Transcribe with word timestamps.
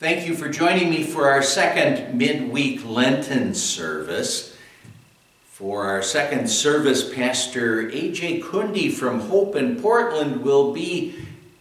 Thank 0.00 0.26
you 0.26 0.34
for 0.34 0.48
joining 0.48 0.90
me 0.90 1.04
for 1.04 1.30
our 1.30 1.40
second 1.40 2.18
midweek 2.18 2.84
Lenten 2.84 3.54
service. 3.54 4.56
For 5.52 5.84
our 5.84 6.02
second 6.02 6.50
service, 6.50 7.14
Pastor 7.14 7.88
A.J. 7.88 8.40
Kundi 8.40 8.92
from 8.92 9.20
Hope 9.20 9.54
in 9.54 9.80
Portland 9.80 10.42
will 10.42 10.72
be 10.72 11.14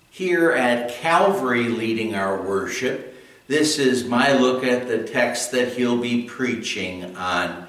here 0.10 0.52
at 0.52 0.90
Calvary 0.90 1.70
leading 1.70 2.16
our 2.16 2.42
worship. 2.42 3.16
This 3.48 3.78
is 3.78 4.04
my 4.04 4.34
look 4.34 4.64
at 4.64 4.88
the 4.88 5.04
text 5.04 5.52
that 5.52 5.74
he'll 5.74 6.02
be 6.02 6.24
preaching 6.24 7.16
on. 7.16 7.68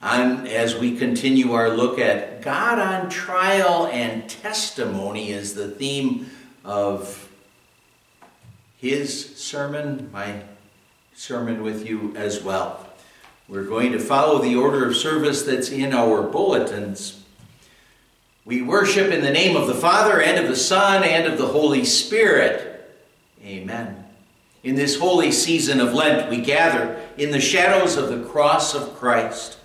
on 0.00 0.46
as 0.46 0.74
we 0.74 0.96
continue 0.96 1.52
our 1.52 1.68
look 1.68 1.98
at 1.98 2.40
God 2.40 2.78
on 2.78 3.10
trial 3.10 3.88
and 3.88 4.26
testimony 4.26 5.32
is 5.32 5.54
the 5.54 5.68
theme 5.68 6.30
of 6.64 7.27
his 8.78 9.36
sermon, 9.36 10.08
my 10.12 10.42
sermon 11.14 11.62
with 11.62 11.86
you 11.86 12.14
as 12.16 12.42
well. 12.42 12.86
We're 13.48 13.64
going 13.64 13.92
to 13.92 13.98
follow 13.98 14.40
the 14.40 14.56
order 14.56 14.86
of 14.86 14.96
service 14.96 15.42
that's 15.42 15.70
in 15.70 15.92
our 15.92 16.22
bulletins. 16.22 17.24
We 18.44 18.62
worship 18.62 19.10
in 19.10 19.20
the 19.20 19.32
name 19.32 19.56
of 19.56 19.66
the 19.66 19.74
Father, 19.74 20.22
and 20.22 20.38
of 20.38 20.48
the 20.48 20.56
Son, 20.56 21.02
and 21.02 21.26
of 21.26 21.38
the 21.38 21.48
Holy 21.48 21.84
Spirit. 21.84 22.88
Amen. 23.44 24.04
In 24.62 24.74
this 24.74 24.98
holy 24.98 25.32
season 25.32 25.80
of 25.80 25.92
Lent, 25.92 26.30
we 26.30 26.40
gather 26.40 27.00
in 27.16 27.30
the 27.30 27.40
shadows 27.40 27.96
of 27.96 28.08
the 28.08 28.28
cross 28.28 28.74
of 28.74 28.94
Christ. 28.96 29.58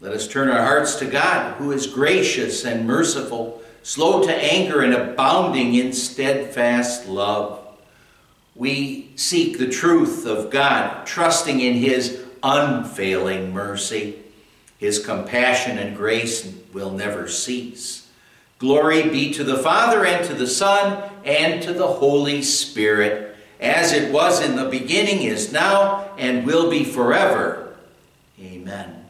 Let 0.00 0.12
us 0.12 0.28
turn 0.28 0.48
our 0.48 0.62
hearts 0.62 0.96
to 0.96 1.06
God, 1.06 1.56
who 1.56 1.72
is 1.72 1.86
gracious 1.86 2.64
and 2.64 2.86
merciful, 2.86 3.62
slow 3.82 4.22
to 4.22 4.34
anger, 4.34 4.82
and 4.82 4.92
abounding 4.92 5.74
in 5.74 5.92
steadfast 5.92 7.08
love 7.08 7.65
we 8.56 9.10
seek 9.16 9.58
the 9.58 9.68
truth 9.68 10.26
of 10.26 10.50
God, 10.50 11.06
trusting 11.06 11.60
in 11.60 11.74
His 11.74 12.24
unfailing 12.42 13.52
mercy. 13.52 14.18
His 14.78 15.04
compassion 15.04 15.78
and 15.78 15.96
grace 15.96 16.52
will 16.72 16.90
never 16.90 17.28
cease. 17.28 18.08
Glory 18.58 19.08
be 19.08 19.32
to 19.34 19.44
the 19.44 19.58
Father, 19.58 20.06
and 20.06 20.24
to 20.26 20.34
the 20.34 20.46
Son, 20.46 21.10
and 21.24 21.62
to 21.62 21.74
the 21.74 21.86
Holy 21.86 22.40
Spirit, 22.42 23.36
as 23.60 23.92
it 23.92 24.12
was 24.12 24.42
in 24.42 24.56
the 24.56 24.68
beginning, 24.68 25.22
is 25.22 25.52
now, 25.52 26.14
and 26.16 26.46
will 26.46 26.70
be 26.70 26.84
forever. 26.84 27.76
Amen. 28.40 29.04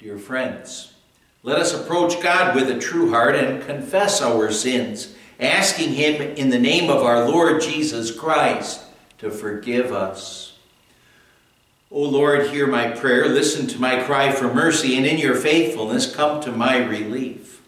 Dear 0.00 0.18
friends, 0.18 0.94
let 1.42 1.58
us 1.58 1.72
approach 1.72 2.20
God 2.20 2.54
with 2.56 2.70
a 2.70 2.78
true 2.78 3.10
heart 3.10 3.36
and 3.36 3.62
confess 3.62 4.20
our 4.20 4.50
sins 4.50 5.14
asking 5.40 5.94
Him 5.94 6.20
in 6.20 6.50
the 6.50 6.58
name 6.58 6.90
of 6.90 7.02
our 7.02 7.28
Lord 7.28 7.62
Jesus 7.62 8.10
Christ 8.14 8.82
to 9.18 9.30
forgive 9.30 9.92
us. 9.92 10.58
O 11.90 12.02
Lord, 12.02 12.50
hear 12.50 12.66
my 12.66 12.90
prayer, 12.90 13.26
listen 13.26 13.66
to 13.68 13.80
my 13.80 14.02
cry 14.04 14.30
for 14.30 14.52
mercy, 14.52 14.96
and 14.96 15.04
in 15.04 15.18
your 15.18 15.34
faithfulness 15.34 16.14
come 16.14 16.40
to 16.42 16.52
my 16.52 16.76
relief. 16.76 17.62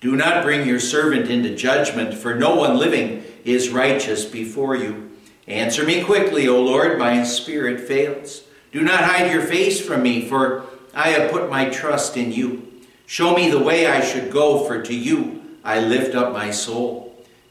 Do 0.00 0.16
not 0.16 0.44
bring 0.44 0.66
your 0.66 0.80
servant 0.80 1.30
into 1.30 1.54
judgment, 1.54 2.14
for 2.14 2.34
no 2.34 2.54
one 2.54 2.78
living 2.78 3.24
is 3.44 3.70
righteous 3.70 4.24
before 4.24 4.76
you. 4.76 5.10
Answer 5.46 5.84
me 5.84 6.02
quickly, 6.02 6.48
O 6.48 6.60
Lord, 6.62 6.98
my 6.98 7.22
spirit 7.24 7.80
fails. 7.80 8.44
Do 8.72 8.82
not 8.82 9.04
hide 9.04 9.30
your 9.30 9.42
face 9.42 9.84
from 9.84 10.02
me, 10.02 10.26
for 10.26 10.64
I 10.94 11.10
have 11.10 11.30
put 11.30 11.50
my 11.50 11.68
trust 11.68 12.16
in 12.16 12.32
you. 12.32 12.66
Show 13.06 13.34
me 13.34 13.50
the 13.50 13.62
way 13.62 13.86
I 13.86 14.00
should 14.00 14.32
go, 14.32 14.64
for 14.64 14.82
to 14.82 14.94
you 14.94 15.44
I 15.62 15.80
lift 15.80 16.14
up 16.14 16.32
my 16.32 16.50
soul. 16.50 17.05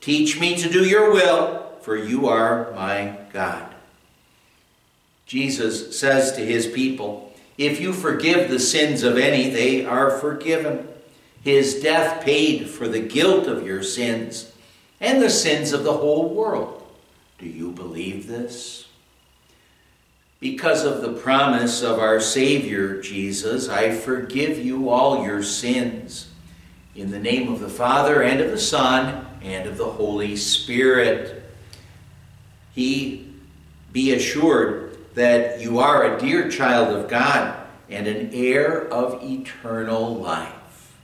Teach 0.06 0.40
me 0.40 0.56
to 0.58 0.70
do 0.70 0.86
your 0.86 1.12
will, 1.12 1.68
for 1.82 1.96
you 1.96 2.28
are 2.28 2.72
my 2.74 3.18
God. 3.34 3.74
Jesus 5.26 6.00
says 6.00 6.34
to 6.34 6.46
his 6.46 6.68
people, 6.68 7.34
If 7.58 7.82
you 7.82 7.92
forgive 7.92 8.48
the 8.48 8.60
sins 8.60 9.02
of 9.02 9.18
any, 9.18 9.50
they 9.50 9.84
are 9.84 10.12
forgiven. 10.12 10.88
His 11.44 11.82
death 11.82 12.24
paid 12.24 12.70
for 12.70 12.88
the 12.88 13.00
guilt 13.00 13.48
of 13.48 13.66
your 13.66 13.82
sins 13.82 14.52
and 15.02 15.24
the 15.24 15.30
sins 15.32 15.74
of 15.74 15.84
the 15.84 15.98
whole 15.98 16.30
world. 16.30 16.84
Do 17.40 17.48
you 17.48 17.72
believe 17.72 18.28
this? 18.28 18.88
Because 20.40 20.86
of 20.86 21.02
the 21.02 21.14
promise 21.14 21.82
of 21.82 21.98
our 21.98 22.20
Savior 22.20 23.02
Jesus, 23.02 23.70
I 23.70 23.96
forgive 23.96 24.64
you 24.64 24.88
all 24.88 25.26
your 25.26 25.42
sins. 25.42 26.30
In 26.94 27.10
the 27.10 27.18
name 27.18 27.52
of 27.52 27.60
the 27.60 27.70
Father, 27.70 28.22
and 28.22 28.40
of 28.40 28.52
the 28.52 28.60
Son, 28.60 29.25
and 29.46 29.68
of 29.68 29.78
the 29.78 29.86
Holy 29.86 30.36
Spirit. 30.36 31.44
He 32.74 33.32
be 33.94 34.12
assured 34.12 34.98
that 35.14 35.62
you 35.62 35.80
are 35.80 36.16
a 36.16 36.20
dear 36.20 36.50
child 36.50 36.96
of 36.96 37.10
God 37.10 37.56
and 37.90 38.08
an 38.08 38.32
heir 38.34 38.88
of 38.92 39.24
eternal 39.24 40.16
life. 40.16 40.98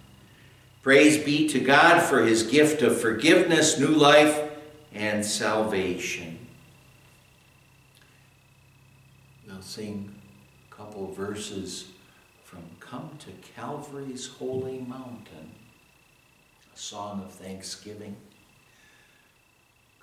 Praise 0.82 1.24
be 1.24 1.48
to 1.50 1.60
God 1.60 2.02
for 2.02 2.24
his 2.24 2.44
gift 2.44 2.82
of 2.82 3.00
forgiveness, 3.00 3.80
new 3.80 3.88
life, 3.88 4.50
and 4.92 5.24
salvation. 5.24 6.40
We'll 9.48 9.62
sing 9.62 10.16
a 10.70 10.76
couple 10.76 11.14
verses 11.14 11.90
from 12.44 12.64
Come 12.80 13.12
to 13.20 13.32
Calvary's 13.56 14.28
Holy 14.28 14.80
Mountain, 14.80 15.52
a 16.76 16.78
song 16.78 17.22
of 17.24 17.32
thanksgiving. 17.32 18.18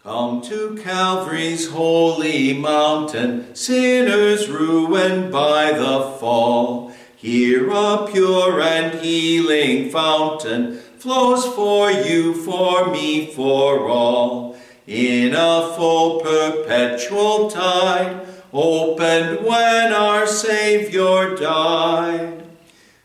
Come 0.04 0.42
to 0.42 0.78
Calvary's 0.80 1.70
holy 1.70 2.54
mountain, 2.54 3.52
sinners 3.56 4.48
ruined 4.48 5.32
by 5.32 5.72
the 5.72 6.16
fall. 6.20 6.92
Here 7.16 7.68
a 7.68 8.06
pure 8.08 8.60
and 8.60 9.00
healing 9.00 9.90
fountain 9.90 10.76
flows 10.98 11.44
for 11.46 11.90
you, 11.90 12.32
for 12.32 12.92
me, 12.92 13.26
for 13.34 13.88
all. 13.88 14.56
In 14.86 15.34
a 15.34 15.74
full 15.76 16.20
perpetual 16.20 17.50
tide, 17.50 18.24
opened 18.52 19.44
when 19.44 19.92
our 19.92 20.28
Savior 20.28 21.34
died. 21.34 22.44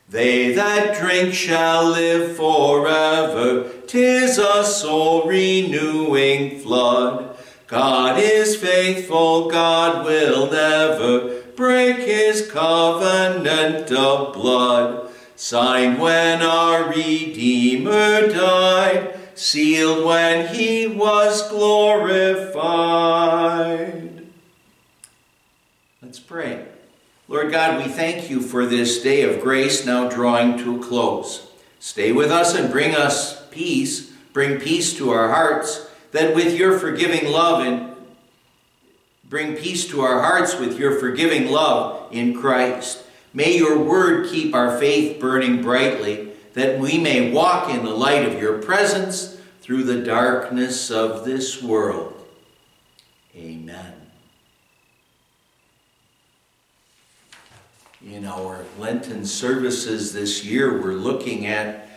They 0.07 0.53
that 0.53 1.01
drink 1.01 1.33
shall 1.33 1.89
live 1.89 2.37
forever. 2.37 3.71
Tis 3.93 4.39
a 4.39 4.65
soul 4.65 5.27
renewing 5.27 6.59
flood. 6.61 7.37
God 7.67 8.19
is 8.19 8.55
faithful, 8.55 9.51
God 9.51 10.03
will 10.03 10.49
never 10.49 11.43
break 11.55 11.97
his 11.97 12.49
covenant 12.49 13.91
of 13.91 14.33
blood. 14.33 15.11
Signed 15.35 15.99
when 15.99 16.41
our 16.41 16.89
Redeemer 16.89 18.29
died, 18.29 19.15
sealed 19.35 20.07
when 20.07 20.55
he 20.55 20.87
was 20.87 21.47
glorified. 21.51 22.49
Let's 26.01 26.19
pray. 26.19 26.65
Lord 27.27 27.51
God, 27.51 27.85
we 27.85 27.91
thank 27.91 28.31
you 28.31 28.41
for 28.41 28.65
this 28.65 29.03
day 29.03 29.21
of 29.21 29.39
grace 29.39 29.85
now 29.85 30.09
drawing 30.09 30.57
to 30.57 30.77
a 30.77 30.83
close. 30.83 31.52
Stay 31.83 32.13
with 32.13 32.31
us 32.31 32.55
and 32.55 32.71
bring 32.71 32.95
us 32.95 33.45
peace, 33.47 34.09
bring 34.31 34.57
peace 34.57 34.93
to 34.93 35.09
our 35.09 35.27
hearts, 35.27 35.85
that 36.13 36.33
with 36.33 36.57
your 36.57 36.79
forgiving 36.79 37.29
love 37.29 37.59
and 37.59 37.93
bring 39.25 39.57
peace 39.57 39.85
to 39.89 39.99
our 39.99 40.21
hearts 40.21 40.57
with 40.57 40.79
your 40.79 40.97
forgiving 40.97 41.51
love 41.51 42.07
in 42.09 42.39
Christ. 42.39 43.03
May 43.33 43.57
your 43.57 43.77
word 43.77 44.29
keep 44.29 44.55
our 44.55 44.79
faith 44.79 45.19
burning 45.19 45.61
brightly, 45.61 46.29
that 46.53 46.79
we 46.79 46.97
may 46.97 47.33
walk 47.33 47.69
in 47.69 47.83
the 47.83 47.91
light 47.91 48.25
of 48.25 48.41
your 48.41 48.59
presence 48.59 49.37
through 49.59 49.83
the 49.83 50.01
darkness 50.05 50.89
of 50.89 51.25
this 51.25 51.61
world. 51.61 52.13
Amen. 53.35 54.02
In 58.05 58.25
our 58.25 58.65
Lenten 58.77 59.25
services 59.25 60.11
this 60.11 60.43
year, 60.43 60.81
we're 60.81 60.91
looking 60.91 61.45
at 61.45 61.87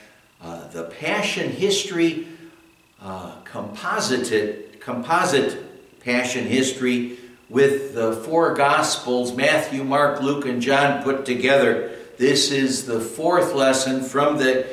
uh, 0.41 0.69
the 0.69 0.85
Passion 0.85 1.51
History 1.51 2.29
uh, 3.03 3.41
composite, 3.43 4.81
composite 4.81 6.01
Passion 6.01 6.45
History 6.45 7.19
with 7.49 7.95
the 7.95 8.13
four 8.13 8.55
Gospels 8.55 9.35
Matthew, 9.35 9.83
Mark, 9.83 10.23
Luke, 10.23 10.47
and 10.47 10.63
John 10.63 11.03
put 11.03 11.27
together. 11.27 11.91
This 12.19 12.53
is 12.53 12.87
the 12.87 13.01
fourth 13.01 13.53
lesson 13.53 14.01
from 14.05 14.39
the, 14.39 14.65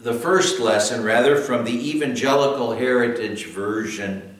the 0.00 0.14
first 0.14 0.58
lesson, 0.58 1.04
rather, 1.04 1.36
from 1.36 1.66
the 1.66 1.90
Evangelical 1.90 2.72
Heritage 2.72 3.44
Version. 3.44 4.31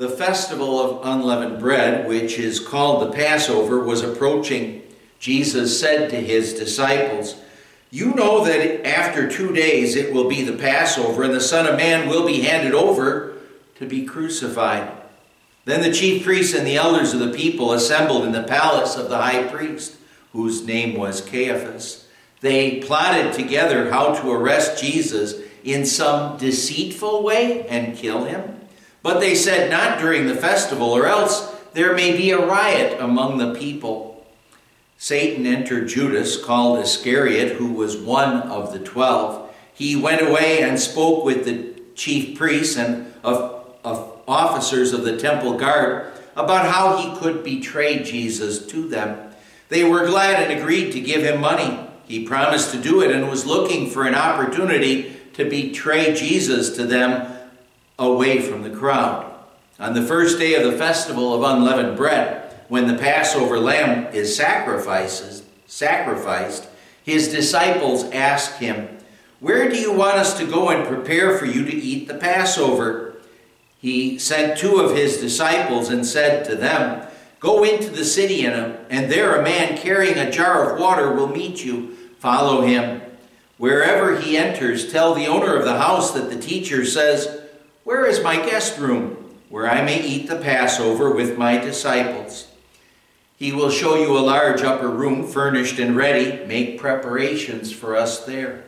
The 0.00 0.08
festival 0.08 0.80
of 0.80 1.06
unleavened 1.06 1.60
bread, 1.60 2.08
which 2.08 2.38
is 2.38 2.58
called 2.58 3.02
the 3.02 3.14
Passover, 3.14 3.84
was 3.84 4.00
approaching. 4.00 4.80
Jesus 5.18 5.78
said 5.78 6.08
to 6.08 6.16
his 6.16 6.54
disciples, 6.54 7.36
You 7.90 8.14
know 8.14 8.42
that 8.46 8.86
after 8.86 9.30
two 9.30 9.52
days 9.52 9.96
it 9.96 10.14
will 10.14 10.26
be 10.26 10.42
the 10.42 10.56
Passover, 10.56 11.22
and 11.22 11.34
the 11.34 11.38
Son 11.38 11.66
of 11.66 11.76
Man 11.76 12.08
will 12.08 12.26
be 12.26 12.40
handed 12.40 12.72
over 12.72 13.34
to 13.74 13.84
be 13.84 14.06
crucified. 14.06 14.90
Then 15.66 15.82
the 15.82 15.92
chief 15.92 16.24
priests 16.24 16.54
and 16.54 16.66
the 16.66 16.76
elders 16.76 17.12
of 17.12 17.20
the 17.20 17.36
people 17.36 17.74
assembled 17.74 18.24
in 18.24 18.32
the 18.32 18.44
palace 18.44 18.96
of 18.96 19.10
the 19.10 19.18
high 19.18 19.48
priest, 19.48 19.98
whose 20.32 20.64
name 20.64 20.98
was 20.98 21.20
Caiaphas. 21.20 22.08
They 22.40 22.80
plotted 22.80 23.34
together 23.34 23.90
how 23.90 24.14
to 24.14 24.30
arrest 24.30 24.82
Jesus 24.82 25.34
in 25.62 25.84
some 25.84 26.38
deceitful 26.38 27.22
way 27.22 27.66
and 27.68 27.94
kill 27.94 28.24
him. 28.24 28.59
But 29.02 29.20
they 29.20 29.34
said, 29.34 29.70
Not 29.70 29.98
during 29.98 30.26
the 30.26 30.34
festival, 30.34 30.90
or 30.90 31.06
else 31.06 31.54
there 31.72 31.94
may 31.94 32.16
be 32.16 32.30
a 32.30 32.44
riot 32.44 33.00
among 33.00 33.38
the 33.38 33.54
people. 33.54 34.26
Satan 34.98 35.46
entered 35.46 35.88
Judas, 35.88 36.42
called 36.42 36.80
Iscariot, 36.80 37.56
who 37.56 37.72
was 37.72 37.96
one 37.96 38.42
of 38.42 38.72
the 38.72 38.78
twelve. 38.78 39.50
He 39.72 39.96
went 39.96 40.20
away 40.20 40.62
and 40.62 40.78
spoke 40.78 41.24
with 41.24 41.44
the 41.44 41.80
chief 41.94 42.36
priests 42.36 42.76
and 42.76 43.14
of, 43.24 43.66
of 43.82 44.20
officers 44.28 44.92
of 44.92 45.04
the 45.04 45.16
temple 45.16 45.56
guard 45.56 46.12
about 46.36 46.66
how 46.66 46.96
he 46.98 47.18
could 47.18 47.42
betray 47.42 48.02
Jesus 48.02 48.66
to 48.66 48.88
them. 48.88 49.32
They 49.70 49.84
were 49.84 50.06
glad 50.06 50.42
and 50.42 50.60
agreed 50.60 50.92
to 50.92 51.00
give 51.00 51.22
him 51.22 51.40
money. 51.40 51.78
He 52.04 52.26
promised 52.26 52.72
to 52.72 52.80
do 52.80 53.02
it 53.02 53.10
and 53.10 53.28
was 53.28 53.46
looking 53.46 53.88
for 53.88 54.04
an 54.04 54.14
opportunity 54.14 55.16
to 55.34 55.48
betray 55.48 56.14
Jesus 56.14 56.76
to 56.76 56.84
them 56.84 57.39
away 58.00 58.40
from 58.40 58.62
the 58.62 58.70
crowd. 58.70 59.32
On 59.78 59.94
the 59.94 60.02
first 60.02 60.38
day 60.38 60.54
of 60.54 60.70
the 60.70 60.76
festival 60.76 61.32
of 61.34 61.42
unleavened 61.42 61.96
bread, 61.96 62.52
when 62.68 62.86
the 62.86 62.98
Passover 62.98 63.60
lamb 63.60 64.12
is 64.12 64.34
sacrificed, 64.34 65.44
sacrificed, 65.66 66.68
his 67.04 67.28
disciples 67.28 68.04
asked 68.10 68.58
him, 68.58 68.98
Where 69.38 69.68
do 69.68 69.76
you 69.76 69.92
want 69.92 70.16
us 70.16 70.36
to 70.38 70.46
go 70.46 70.70
and 70.70 70.88
prepare 70.88 71.36
for 71.38 71.46
you 71.46 71.64
to 71.64 71.74
eat 71.74 72.08
the 72.08 72.14
Passover? 72.14 73.16
He 73.80 74.18
sent 74.18 74.58
two 74.58 74.76
of 74.80 74.96
his 74.96 75.18
disciples 75.18 75.88
and 75.88 76.04
said 76.04 76.44
to 76.46 76.56
them, 76.56 77.06
Go 77.38 77.64
into 77.64 77.88
the 77.88 78.04
city, 78.04 78.44
and, 78.44 78.76
and 78.90 79.10
there 79.10 79.36
a 79.36 79.42
man 79.42 79.78
carrying 79.78 80.18
a 80.18 80.30
jar 80.30 80.72
of 80.72 80.80
water 80.80 81.14
will 81.14 81.28
meet 81.28 81.64
you. 81.64 81.96
Follow 82.18 82.60
him. 82.60 83.00
Wherever 83.56 84.20
he 84.20 84.36
enters, 84.36 84.92
tell 84.92 85.14
the 85.14 85.26
owner 85.26 85.56
of 85.56 85.64
the 85.64 85.78
house 85.78 86.12
that 86.12 86.28
the 86.28 86.38
teacher 86.38 86.84
says, 86.84 87.40
Where 87.90 88.06
is 88.06 88.22
my 88.22 88.36
guest 88.36 88.78
room, 88.78 89.16
where 89.48 89.68
I 89.68 89.82
may 89.82 90.00
eat 90.00 90.28
the 90.28 90.36
Passover 90.36 91.10
with 91.10 91.36
my 91.36 91.58
disciples? 91.58 92.46
He 93.36 93.50
will 93.50 93.68
show 93.68 93.96
you 93.96 94.16
a 94.16 94.20
large 94.20 94.62
upper 94.62 94.88
room 94.88 95.26
furnished 95.26 95.80
and 95.80 95.96
ready. 95.96 96.46
Make 96.46 96.78
preparations 96.78 97.72
for 97.72 97.96
us 97.96 98.24
there. 98.24 98.62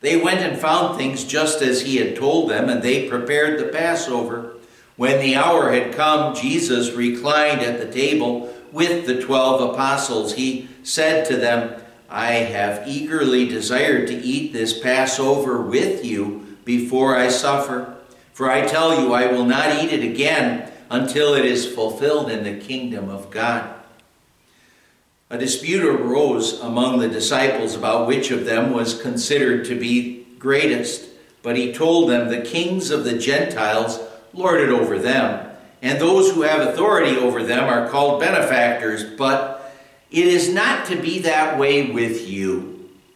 They 0.00 0.16
went 0.16 0.40
and 0.40 0.58
found 0.58 0.96
things 0.96 1.24
just 1.24 1.60
as 1.60 1.82
he 1.82 1.96
had 1.96 2.16
told 2.16 2.48
them, 2.48 2.70
and 2.70 2.82
they 2.82 3.10
prepared 3.10 3.60
the 3.60 3.68
Passover. 3.68 4.54
When 4.96 5.20
the 5.20 5.36
hour 5.36 5.70
had 5.70 5.94
come, 5.94 6.34
Jesus 6.34 6.92
reclined 6.92 7.60
at 7.60 7.78
the 7.78 7.92
table 7.92 8.54
with 8.72 9.04
the 9.04 9.20
twelve 9.20 9.60
apostles. 9.60 10.32
He 10.32 10.66
said 10.82 11.26
to 11.26 11.36
them, 11.36 11.78
I 12.08 12.30
have 12.36 12.88
eagerly 12.88 13.46
desired 13.46 14.06
to 14.08 14.14
eat 14.14 14.54
this 14.54 14.78
Passover 14.78 15.60
with 15.60 16.06
you 16.06 16.51
before 16.64 17.16
I 17.16 17.28
suffer. 17.28 17.96
For 18.32 18.50
I 18.50 18.66
tell 18.66 19.00
you, 19.00 19.12
I 19.12 19.26
will 19.26 19.44
not 19.44 19.82
eat 19.82 19.92
it 19.92 20.02
again 20.02 20.70
until 20.90 21.34
it 21.34 21.44
is 21.44 21.72
fulfilled 21.72 22.30
in 22.30 22.44
the 22.44 22.64
kingdom 22.64 23.08
of 23.08 23.30
God. 23.30 23.74
A 25.30 25.38
dispute 25.38 25.82
arose 25.82 26.60
among 26.60 26.98
the 26.98 27.08
disciples 27.08 27.74
about 27.74 28.06
which 28.06 28.30
of 28.30 28.44
them 28.44 28.72
was 28.72 29.00
considered 29.00 29.64
to 29.66 29.78
be 29.78 30.26
greatest. 30.38 31.08
But 31.42 31.56
he 31.56 31.72
told 31.72 32.10
them, 32.10 32.28
The 32.28 32.42
kings 32.42 32.90
of 32.90 33.04
the 33.04 33.16
Gentiles 33.16 33.98
lord 34.34 34.60
it 34.60 34.68
over 34.68 34.98
them, 34.98 35.50
and 35.80 35.98
those 35.98 36.30
who 36.30 36.42
have 36.42 36.68
authority 36.68 37.16
over 37.16 37.42
them 37.42 37.64
are 37.64 37.88
called 37.88 38.20
benefactors. 38.20 39.04
But 39.04 39.72
it 40.10 40.26
is 40.26 40.52
not 40.52 40.86
to 40.86 40.96
be 40.96 41.20
that 41.20 41.58
way 41.58 41.90
with 41.90 42.28
you. 42.28 42.71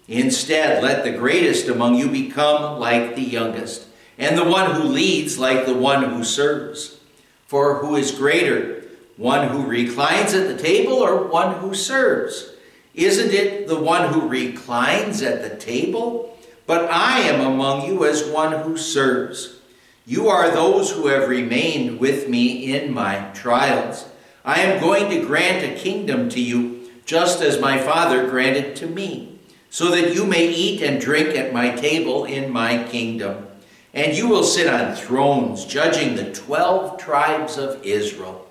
Instead, 0.08 0.82
let 0.82 1.02
the 1.02 1.10
greatest 1.10 1.68
among 1.68 1.96
you 1.96 2.08
become 2.08 2.78
like 2.78 3.16
the 3.16 3.22
youngest, 3.22 3.86
and 4.18 4.38
the 4.38 4.44
one 4.44 4.70
who 4.72 4.84
leads 4.84 5.38
like 5.38 5.66
the 5.66 5.74
one 5.74 6.04
who 6.04 6.22
serves. 6.22 7.00
For 7.46 7.78
who 7.78 7.96
is 7.96 8.12
greater, 8.12 8.84
one 9.16 9.48
who 9.48 9.66
reclines 9.66 10.34
at 10.34 10.48
the 10.48 10.62
table 10.62 10.94
or 10.94 11.26
one 11.26 11.56
who 11.56 11.74
serves? 11.74 12.52
Isn't 12.94 13.32
it 13.32 13.68
the 13.68 13.78
one 13.78 14.12
who 14.12 14.28
reclines 14.28 15.22
at 15.22 15.42
the 15.42 15.56
table? 15.56 16.38
But 16.66 16.90
I 16.90 17.20
am 17.20 17.40
among 17.40 17.86
you 17.86 18.04
as 18.04 18.28
one 18.28 18.62
who 18.62 18.76
serves. 18.76 19.60
You 20.06 20.28
are 20.28 20.50
those 20.50 20.92
who 20.92 21.08
have 21.08 21.28
remained 21.28 21.98
with 21.98 22.28
me 22.28 22.74
in 22.74 22.94
my 22.94 23.30
trials. 23.34 24.06
I 24.44 24.60
am 24.60 24.80
going 24.80 25.10
to 25.10 25.26
grant 25.26 25.64
a 25.64 25.80
kingdom 25.80 26.28
to 26.30 26.40
you, 26.40 26.90
just 27.04 27.42
as 27.42 27.60
my 27.60 27.78
Father 27.78 28.28
granted 28.28 28.76
to 28.76 28.86
me, 28.86 29.35
so 29.76 29.90
that 29.90 30.14
you 30.14 30.24
may 30.24 30.48
eat 30.48 30.80
and 30.80 30.98
drink 30.98 31.36
at 31.36 31.52
my 31.52 31.68
table 31.68 32.24
in 32.24 32.50
my 32.50 32.82
kingdom. 32.84 33.46
And 33.92 34.16
you 34.16 34.26
will 34.26 34.42
sit 34.42 34.68
on 34.68 34.96
thrones, 34.96 35.66
judging 35.66 36.16
the 36.16 36.32
twelve 36.32 36.96
tribes 36.96 37.58
of 37.58 37.84
Israel. 37.84 38.48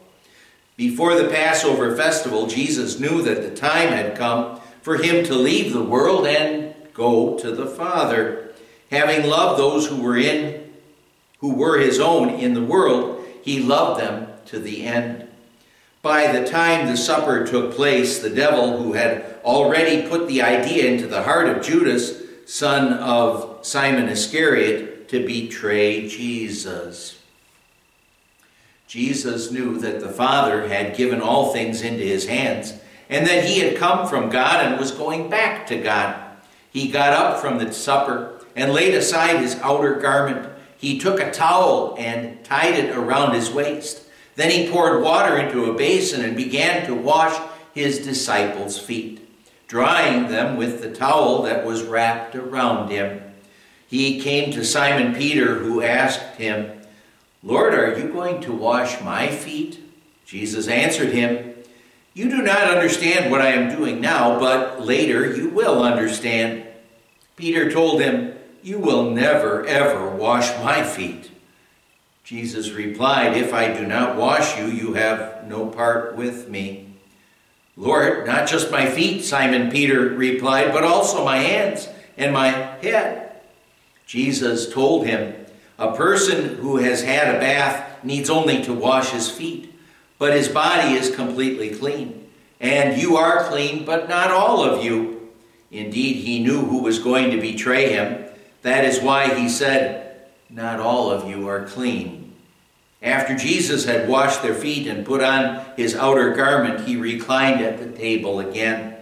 Before 0.78 1.16
the 1.16 1.28
Passover 1.28 1.98
festival, 1.98 2.46
Jesus 2.46 3.00
knew 3.00 3.24
that 3.24 3.42
the 3.42 3.56
time 3.56 3.90
had 3.90 4.16
come 4.16 4.62
for 4.84 4.98
him 4.98 5.26
to 5.26 5.34
leave 5.34 5.74
the 5.74 5.84
world 5.84 6.28
and 6.28 6.76
go 6.94 7.36
to 7.40 7.50
the 7.50 7.66
Father. 7.66 8.54
Having 8.92 9.28
loved 9.28 9.60
those 9.60 9.88
who 9.88 10.04
were 10.04 10.18
in 10.18 10.72
who 11.40 11.56
were 11.56 11.80
his 11.80 12.00
own 12.00 12.30
in 12.30 12.54
the 12.54 12.64
world, 12.64 13.26
he 13.42 13.64
loved 13.64 14.00
them 14.00 14.28
to 14.46 14.60
the 14.60 14.84
end. 14.84 15.25
By 16.06 16.32
the 16.32 16.46
time 16.46 16.86
the 16.86 16.98
supper 16.98 17.48
took 17.48 17.74
place, 17.74 18.20
the 18.20 18.30
devil, 18.30 18.78
who 18.78 18.94
had 18.94 19.40
already 19.44 20.08
put 20.08 20.28
the 20.28 20.44
idea 20.44 20.86
into 20.92 21.08
the 21.08 21.24
heart 21.24 21.50
of 21.50 21.66
Judas, 21.66 22.22
son 22.46 22.94
of 22.94 23.66
Simon 23.66 24.08
Iscariot, 24.08 25.10
to 25.10 25.26
betray 25.26 26.08
Jesus. 26.08 27.18
Jesus 28.86 29.50
knew 29.50 29.80
that 29.80 30.00
the 30.00 30.10
Father 30.10 30.68
had 30.68 30.96
given 30.96 31.22
all 31.22 31.52
things 31.52 31.82
into 31.82 32.04
his 32.04 32.28
hands 32.28 32.76
and 33.10 33.26
that 33.26 33.46
he 33.46 33.62
had 33.62 33.76
come 33.76 34.08
from 34.08 34.30
God 34.30 34.64
and 34.64 34.80
was 34.80 34.92
going 34.92 35.28
back 35.28 35.66
to 35.66 35.82
God. 35.82 36.24
He 36.70 36.92
got 36.92 37.14
up 37.14 37.42
from 37.42 37.58
the 37.58 37.74
supper 37.74 38.46
and 38.56 38.74
laid 38.74 38.94
aside 38.94 39.38
his 39.38 39.56
outer 39.56 39.96
garment. 39.96 40.48
He 40.78 41.00
took 41.00 41.20
a 41.20 41.32
towel 41.32 41.96
and 41.98 42.46
tied 42.46 42.76
it 42.76 42.96
around 42.96 43.34
his 43.34 43.50
waist. 43.50 44.05
Then 44.36 44.52
he 44.52 44.70
poured 44.70 45.04
water 45.04 45.38
into 45.38 45.70
a 45.70 45.74
basin 45.74 46.24
and 46.24 46.36
began 46.36 46.86
to 46.88 46.94
wash 46.94 47.40
his 47.74 48.00
disciples' 48.00 48.80
feet, 48.80 49.22
drying 49.68 50.28
them 50.28 50.58
with 50.58 50.82
the 50.82 50.94
towel 50.94 51.44
that 51.44 51.66
was 51.66 51.84
wrapped 51.84 52.36
around 52.36 52.90
him. 52.90 53.22
He 53.88 54.20
came 54.20 54.52
to 54.52 54.66
Simon 54.66 55.14
Peter, 55.14 55.60
who 55.60 55.82
asked 55.82 56.36
him, 56.38 56.82
Lord, 57.44 57.74
are 57.74 57.98
you 57.98 58.10
going 58.10 58.42
to 58.42 58.52
wash 58.52 59.02
my 59.02 59.28
feet? 59.28 59.80
Jesus 60.26 60.68
answered 60.68 61.10
him, 61.10 61.54
You 62.14 62.30
do 62.30 62.42
not 62.42 62.64
understand 62.64 63.30
what 63.30 63.42
I 63.42 63.52
am 63.52 63.76
doing 63.76 64.02
now, 64.02 64.40
but 64.40 64.82
later 64.82 65.36
you 65.36 65.50
will 65.50 65.84
understand. 65.84 66.66
Peter 67.36 67.72
told 67.72 68.02
him, 68.02 68.34
You 68.64 68.80
will 68.80 69.12
never, 69.12 69.66
ever 69.66 70.10
wash 70.10 70.50
my 70.64 70.84
feet. 70.84 71.30
Jesus 72.26 72.72
replied, 72.72 73.38
If 73.38 73.54
I 73.54 73.72
do 73.72 73.86
not 73.86 74.18
wash 74.18 74.58
you, 74.58 74.66
you 74.66 74.94
have 74.96 75.46
no 75.48 75.68
part 75.68 76.16
with 76.16 76.50
me. 76.50 76.88
Lord, 77.78 78.26
not 78.26 78.48
just 78.48 78.72
my 78.72 78.90
feet, 78.90 79.24
Simon 79.24 79.70
Peter 79.70 80.10
replied, 80.10 80.74
but 80.74 80.84
also 80.84 81.24
my 81.24 81.38
hands 81.38 81.88
and 82.18 82.34
my 82.34 82.50
head. 82.50 83.42
Jesus 84.08 84.74
told 84.74 85.06
him, 85.06 85.36
a 85.78 85.96
person 85.96 86.56
who 86.56 86.78
has 86.78 87.04
had 87.04 87.36
a 87.36 87.40
bath 87.40 88.04
needs 88.04 88.30
only 88.30 88.64
to 88.64 88.74
wash 88.74 89.10
his 89.12 89.30
feet, 89.30 89.74
but 90.18 90.34
his 90.34 90.48
body 90.48 90.94
is 90.94 91.16
completely 91.16 91.70
clean. 91.70 92.28
And 92.60 93.00
you 93.00 93.18
are 93.18 93.44
clean, 93.50 93.86
but 93.86 94.10
not 94.10 94.32
all 94.32 94.64
of 94.64 94.84
you. 94.84 95.30
Indeed, 95.70 96.16
he 96.16 96.42
knew 96.42 96.66
who 96.66 96.82
was 96.82 96.98
going 96.98 97.30
to 97.32 97.42
betray 97.42 97.90
him. 97.90 98.26
That 98.62 98.86
is 98.86 99.02
why 99.02 99.36
he 99.36 99.48
said, 99.50 100.05
Not 100.50 100.80
all 100.80 101.12
of 101.12 101.30
you 101.30 101.48
are 101.48 101.66
clean. 101.66 102.34
After 103.02 103.36
Jesus 103.36 103.86
had 103.86 104.10
washed 104.10 104.42
their 104.42 104.54
feet 104.54 104.88
and 104.88 105.06
put 105.06 105.22
on 105.22 105.64
his 105.76 105.96
outer 105.96 106.34
garment, 106.34 106.88
he 106.88 106.96
reclined 106.96 107.62
at 107.62 107.78
the 107.78 107.98
table 107.98 108.40
again. 108.40 108.96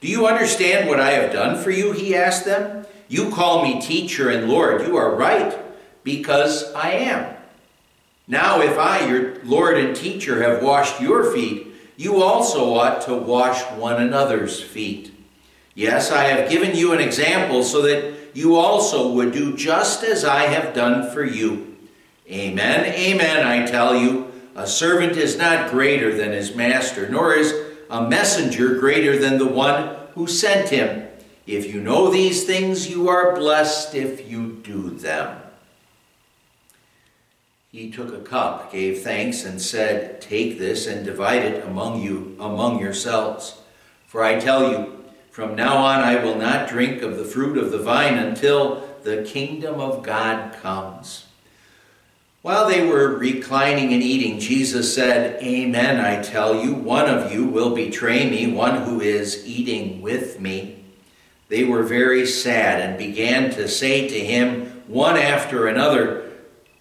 Do 0.00 0.08
you 0.08 0.26
understand 0.26 0.88
what 0.88 1.00
I 1.00 1.12
have 1.12 1.32
done 1.32 1.62
for 1.62 1.70
you? 1.70 1.92
He 1.92 2.16
asked 2.16 2.44
them. 2.44 2.86
You 3.08 3.30
call 3.30 3.62
me 3.62 3.80
teacher 3.80 4.30
and 4.30 4.48
Lord. 4.48 4.86
You 4.86 4.96
are 4.96 5.14
right 5.14 5.56
because 6.02 6.72
I 6.72 6.92
am. 6.92 7.36
Now, 8.26 8.62
if 8.62 8.78
I, 8.78 9.06
your 9.06 9.44
Lord 9.44 9.76
and 9.76 9.94
teacher, 9.94 10.42
have 10.42 10.62
washed 10.62 11.00
your 11.00 11.32
feet, 11.32 11.66
you 11.96 12.22
also 12.22 12.74
ought 12.74 13.02
to 13.02 13.14
wash 13.14 13.62
one 13.72 14.00
another's 14.00 14.62
feet. 14.62 15.11
Yes, 15.74 16.10
I 16.10 16.24
have 16.24 16.50
given 16.50 16.76
you 16.76 16.92
an 16.92 17.00
example 17.00 17.64
so 17.64 17.82
that 17.82 18.14
you 18.34 18.56
also 18.56 19.12
would 19.12 19.32
do 19.32 19.56
just 19.56 20.04
as 20.04 20.24
I 20.24 20.42
have 20.42 20.74
done 20.74 21.10
for 21.10 21.24
you. 21.24 21.76
Amen, 22.30 22.92
amen, 22.94 23.46
I 23.46 23.66
tell 23.66 23.96
you. 23.96 24.30
a 24.54 24.66
servant 24.66 25.16
is 25.16 25.38
not 25.38 25.70
greater 25.70 26.14
than 26.14 26.32
his 26.32 26.54
master, 26.54 27.08
nor 27.08 27.32
is 27.32 27.54
a 27.88 28.06
messenger 28.06 28.78
greater 28.78 29.18
than 29.18 29.38
the 29.38 29.46
one 29.46 29.96
who 30.14 30.26
sent 30.26 30.68
him. 30.68 31.08
If 31.46 31.72
you 31.72 31.80
know 31.80 32.10
these 32.10 32.44
things, 32.44 32.90
you 32.90 33.08
are 33.08 33.34
blessed 33.34 33.94
if 33.94 34.30
you 34.30 34.60
do 34.62 34.90
them. 34.90 35.40
He 37.70 37.90
took 37.90 38.12
a 38.12 38.20
cup, 38.20 38.70
gave 38.70 39.00
thanks, 39.00 39.44
and 39.44 39.60
said, 39.60 40.20
Take 40.20 40.58
this 40.58 40.86
and 40.86 41.06
divide 41.06 41.42
it 41.42 41.66
among 41.66 42.02
you, 42.02 42.36
among 42.38 42.78
yourselves. 42.78 43.62
For 44.06 44.22
I 44.22 44.38
tell 44.38 44.70
you, 44.70 45.01
from 45.32 45.56
now 45.56 45.78
on 45.78 46.00
I 46.00 46.22
will 46.22 46.36
not 46.36 46.68
drink 46.68 47.00
of 47.00 47.16
the 47.16 47.24
fruit 47.24 47.56
of 47.56 47.72
the 47.72 47.78
vine 47.78 48.18
until 48.18 48.86
the 49.02 49.22
kingdom 49.22 49.80
of 49.80 50.02
God 50.02 50.52
comes. 50.60 51.24
While 52.42 52.68
they 52.68 52.86
were 52.86 53.16
reclining 53.16 53.94
and 53.94 54.02
eating, 54.02 54.40
Jesus 54.40 54.94
said, 54.94 55.42
Amen, 55.42 55.98
I 55.98 56.20
tell 56.20 56.62
you, 56.62 56.74
one 56.74 57.08
of 57.08 57.32
you 57.32 57.46
will 57.46 57.74
betray 57.74 58.28
me, 58.28 58.52
one 58.52 58.82
who 58.82 59.00
is 59.00 59.46
eating 59.46 60.02
with 60.02 60.38
me. 60.38 60.84
They 61.48 61.64
were 61.64 61.82
very 61.82 62.26
sad 62.26 62.82
and 62.82 62.98
began 62.98 63.50
to 63.52 63.68
say 63.68 64.08
to 64.08 64.20
him, 64.20 64.82
one 64.86 65.16
after 65.16 65.66
another, 65.66 66.30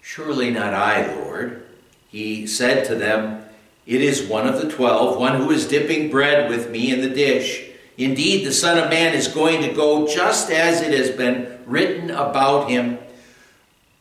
Surely 0.01 0.49
not 0.49 0.73
I, 0.73 1.15
Lord. 1.15 1.65
He 2.09 2.45
said 2.47 2.85
to 2.87 2.95
them, 2.95 3.45
It 3.85 4.01
is 4.01 4.27
one 4.27 4.45
of 4.45 4.59
the 4.59 4.69
twelve, 4.69 5.17
one 5.17 5.37
who 5.37 5.51
is 5.51 5.69
dipping 5.69 6.11
bread 6.11 6.49
with 6.49 6.69
me 6.69 6.91
in 6.91 6.99
the 6.99 7.09
dish. 7.09 7.70
Indeed, 7.97 8.45
the 8.45 8.53
Son 8.53 8.77
of 8.77 8.89
Man 8.89 9.13
is 9.13 9.27
going 9.27 9.61
to 9.61 9.73
go 9.73 10.07
just 10.07 10.49
as 10.49 10.81
it 10.81 10.97
has 10.97 11.11
been 11.11 11.59
written 11.65 12.09
about 12.09 12.69
him. 12.69 12.97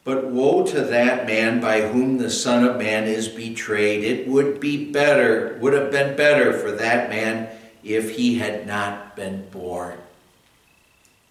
But 0.04 0.26
woe 0.26 0.64
to 0.66 0.80
that 0.80 1.26
man 1.26 1.61
by 1.61 1.82
whom 1.82 2.18
the 2.18 2.30
Son 2.30 2.64
of 2.64 2.78
Man 2.78 3.04
is 3.04 3.28
betrayed. 3.28 4.04
It 4.04 4.28
would 4.28 4.61
be 4.61 4.90
better, 4.90 5.59
would 5.61 5.73
have 5.73 5.90
been 5.90 6.16
better 6.16 6.52
for 6.52 6.73
that 6.73 7.11
man 7.11 7.49
if 7.82 8.16
he 8.16 8.38
had 8.38 8.66
not 8.66 9.14
been 9.16 9.49
born. 9.50 9.99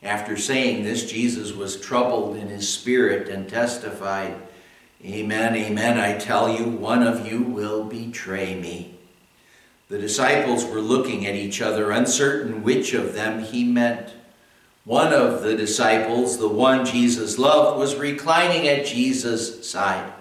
After 0.01 0.37
saying 0.37 0.83
this, 0.83 1.09
Jesus 1.09 1.51
was 1.51 1.79
troubled 1.79 2.37
in 2.37 2.47
his 2.47 2.71
spirit 2.71 3.27
and 3.27 3.49
testified, 3.49 4.35
Amen, 5.03 5.55
amen, 5.55 5.97
I 5.97 6.17
tell 6.17 6.53
you, 6.53 6.65
one 6.65 7.03
of 7.03 7.29
you 7.29 7.41
will 7.41 7.85
betray 7.85 8.55
me. 8.59 8.98
The 9.89 9.97
disciples 9.97 10.65
were 10.65 10.81
looking 10.81 11.25
at 11.25 11.35
each 11.35 11.61
other, 11.61 11.89
uncertain 11.91 12.63
which 12.63 12.93
of 12.93 13.13
them 13.13 13.43
he 13.43 13.63
meant. 13.63 14.13
One 14.85 15.11
of 15.11 15.41
the 15.41 15.55
disciples, 15.55 16.37
the 16.37 16.47
one 16.47 16.85
Jesus 16.85 17.39
loved, 17.39 17.79
was 17.79 17.95
reclining 17.95 18.67
at 18.67 18.85
Jesus' 18.85 19.67
side. 19.67 20.13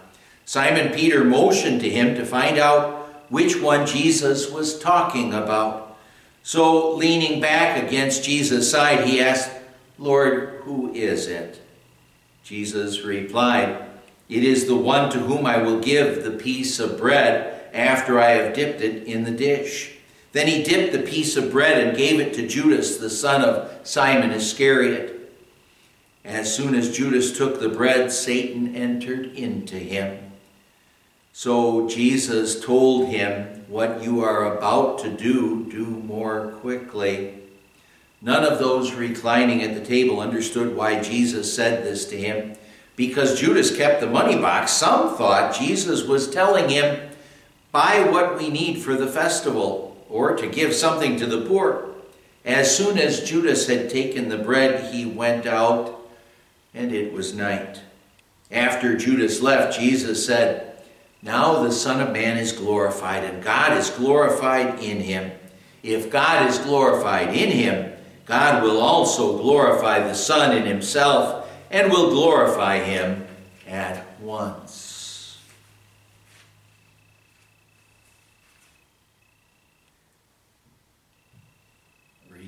Simon 0.47 0.95
Peter 0.95 1.23
motioned 1.23 1.83
to 1.83 1.91
him 1.91 2.15
to 2.15 2.25
find 2.25 2.59
out 2.59 3.09
which 3.29 3.61
one 3.61 3.87
Jesus 3.87 4.51
was 4.51 4.79
talking 4.79 5.35
about. 5.35 5.99
So, 6.43 6.95
leaning 6.95 7.41
back 7.41 7.83
against 7.83 8.25
Jesus' 8.25 8.71
side, 8.71 9.07
he 9.07 9.21
asked, 9.21 9.51
Lord, 9.99 10.63
who 10.63 10.95
is 10.95 11.27
it? 11.27 11.61
Jesus 12.43 13.03
replied, 13.03 13.85
it 14.29 14.45
is 14.45 14.67
the 14.67 14.77
one 14.77 15.11
to 15.11 15.19
whom 15.19 15.47
I 15.47 15.59
will 15.59 15.81
give 15.81 16.23
the 16.23 16.31
piece 16.31 16.79
of 16.79 16.99
bread 16.99 17.58
after 17.79 18.19
I 18.19 18.31
have 18.31 18.55
dipped 18.55 18.81
it 18.81 19.05
in 19.05 19.25
the 19.25 19.31
dish. 19.31 19.95
Then 20.33 20.49
he 20.49 20.63
dipped 20.63 20.93
the 20.93 20.99
piece 20.99 21.37
of 21.37 21.53
bread 21.53 21.87
and 21.87 21.97
gave 21.97 22.21
it 22.21 22.35
to 22.35 22.47
Judas, 22.47 22.99
the 22.99 23.09
son 23.09 23.43
of 23.43 23.71
Simon 23.87 24.31
Iscariot. 24.31 25.15
As 26.25 26.55
soon 26.55 26.75
as 26.75 26.95
Judas 26.95 27.37
took 27.37 27.61
the 27.61 27.69
bread, 27.69 28.13
Satan 28.13 28.75
entered 28.75 29.27
into 29.35 29.77
him. 29.77 30.19
So 31.33 31.89
Jesus 31.89 32.63
told 32.63 33.09
him, 33.09 33.65
What 33.69 34.03
you 34.03 34.23
are 34.23 34.57
about 34.57 34.99
to 35.01 35.11
do, 35.11 35.65
do 35.71 35.87
more 35.87 36.53
quickly. 36.61 37.35
None 38.21 38.45
of 38.45 38.59
those 38.59 38.93
reclining 38.93 39.63
at 39.63 39.75
the 39.75 39.85
table 39.85 40.21
understood 40.21 40.75
why 40.75 41.01
Jesus 41.01 41.55
said 41.55 41.85
this 41.85 42.05
to 42.07 42.19
him 42.19 42.57
because 42.99 43.39
Judas 43.39 43.75
kept 43.75 44.01
the 44.01 44.09
money 44.09 44.35
box, 44.35 44.73
some 44.73 45.17
thought 45.17 45.55
Jesus 45.57 46.03
was 46.03 46.29
telling 46.29 46.69
him, 46.69 47.08
buy 47.79 48.01
what 48.11 48.37
we 48.37 48.49
need 48.49 48.83
for 48.83 48.97
the 48.97 49.07
festival, 49.07 49.97
or 50.11 50.35
to 50.35 50.49
give 50.49 50.75
something 50.75 51.17
to 51.17 51.27
the 51.27 51.47
poor. 51.47 51.89
As 52.45 52.77
soon 52.77 52.99
as 52.99 53.23
Judas 53.23 53.69
had 53.69 53.89
taken 53.89 54.29
the 54.29 54.37
bread, 54.37 54.93
he 54.93 55.07
went 55.07 55.47
out, 55.47 55.97
and 56.75 56.93
it 56.93 57.13
was 57.13 57.37
night. 57.37 57.81
After 58.51 58.97
Judas 58.97 59.41
left, 59.41 59.79
Jesus 59.79 60.27
said, 60.27 60.83
Now 61.23 61.63
the 61.63 61.71
Son 61.71 62.01
of 62.01 62.13
Man 62.13 62.37
is 62.37 62.51
glorified, 62.51 63.23
and 63.23 63.45
God 63.45 63.79
is 63.79 63.91
glorified 63.91 64.83
in 64.83 64.99
him. 64.99 65.31
If 65.85 66.11
God 66.11 66.51
is 66.51 66.59
glorified 66.59 67.29
in 67.29 67.53
him, 67.53 67.93
God 68.27 68.65
will 68.65 68.81
also 68.81 69.39
glorify 69.39 70.01
the 70.01 70.15
Son 70.15 70.57
in 70.57 70.67
himself 70.67 71.49
and 71.71 71.93
will 71.93 72.11
glorify 72.11 72.81
him 72.81 73.25
at 73.69 74.21
once. 74.21 74.78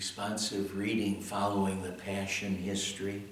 Responsive 0.01 0.79
reading 0.79 1.21
following 1.21 1.83
the 1.83 1.93
Passion 1.93 2.57
history. 2.57 3.23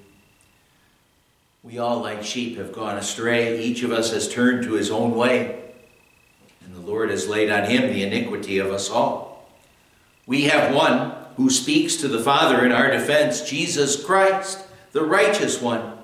We 1.62 1.78
all, 1.78 2.00
like 2.00 2.22
sheep, 2.22 2.58
have 2.58 2.74
gone 2.74 2.98
astray. 2.98 3.58
Each 3.58 3.82
of 3.82 3.90
us 3.90 4.12
has 4.12 4.30
turned 4.30 4.64
to 4.64 4.74
his 4.74 4.90
own 4.90 5.14
way, 5.14 5.62
and 6.62 6.74
the 6.74 6.80
Lord 6.80 7.08
has 7.08 7.26
laid 7.26 7.50
on 7.50 7.64
him 7.64 7.90
the 7.90 8.02
iniquity 8.02 8.58
of 8.58 8.70
us 8.70 8.90
all. 8.90 9.48
We 10.26 10.42
have 10.42 10.74
one 10.74 11.14
who 11.38 11.48
speaks 11.48 11.96
to 11.96 12.06
the 12.06 12.20
Father 12.20 12.62
in 12.66 12.72
our 12.72 12.90
defense, 12.90 13.48
Jesus 13.48 14.04
Christ 14.04 14.62
the 14.92 15.06
righteous 15.06 15.62
one. 15.62 15.94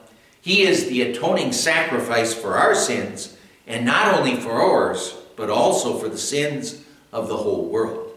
He 0.40 0.62
is 0.62 0.88
the 0.88 1.02
atoning 1.02 1.52
sacrifice 1.52 2.32
for 2.32 2.54
our 2.54 2.74
sins, 2.74 3.36
and 3.66 3.84
not 3.84 4.18
only 4.18 4.36
for 4.36 4.52
ours, 4.52 5.14
but 5.36 5.50
also 5.50 5.98
for 5.98 6.08
the 6.08 6.16
sins 6.16 6.82
of 7.12 7.28
the 7.28 7.36
whole 7.36 7.68
world. 7.68 8.13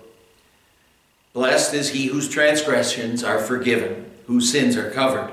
Blessed 1.37 1.75
is 1.75 1.89
he 1.89 2.07
whose 2.07 2.27
transgressions 2.27 3.23
are 3.23 3.37
forgiven, 3.37 4.09
whose 4.25 4.51
sins 4.51 4.75
are 4.75 4.89
covered. 4.89 5.31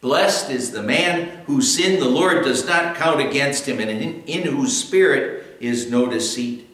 Blessed 0.00 0.50
is 0.50 0.72
the 0.72 0.82
man 0.82 1.44
whose 1.46 1.72
sin 1.72 2.00
the 2.00 2.08
Lord 2.08 2.42
does 2.42 2.66
not 2.66 2.96
count 2.96 3.20
against 3.20 3.68
him, 3.68 3.78
and 3.78 4.24
in, 4.28 4.42
whose 4.42 4.76
spirit 4.76 5.56
is 5.60 5.88
no 5.88 6.10
deceit. 6.10 6.68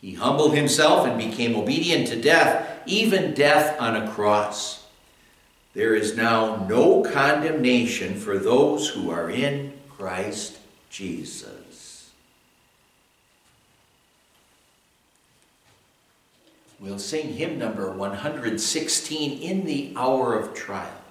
He 0.00 0.14
humbled 0.14 0.54
himself 0.54 1.04
and 1.04 1.18
became 1.18 1.56
obedient 1.56 2.06
to 2.06 2.22
death, 2.22 2.80
even 2.86 3.34
death 3.34 3.76
on 3.80 3.96
a 3.96 4.08
cross. 4.08 4.86
There 5.74 5.96
is 5.96 6.16
now 6.16 6.64
no 6.68 7.02
condemnation 7.02 8.14
for 8.14 8.38
those 8.38 8.88
who 8.88 9.10
are 9.10 9.32
in 9.32 9.72
Christ 9.90 10.58
Jesus. 10.90 11.67
We'll 16.80 17.00
sing 17.00 17.32
hymn 17.32 17.58
number 17.58 17.90
116 17.90 19.42
in 19.42 19.64
the 19.64 19.92
hour 19.96 20.38
of 20.38 20.54
trial. 20.54 21.02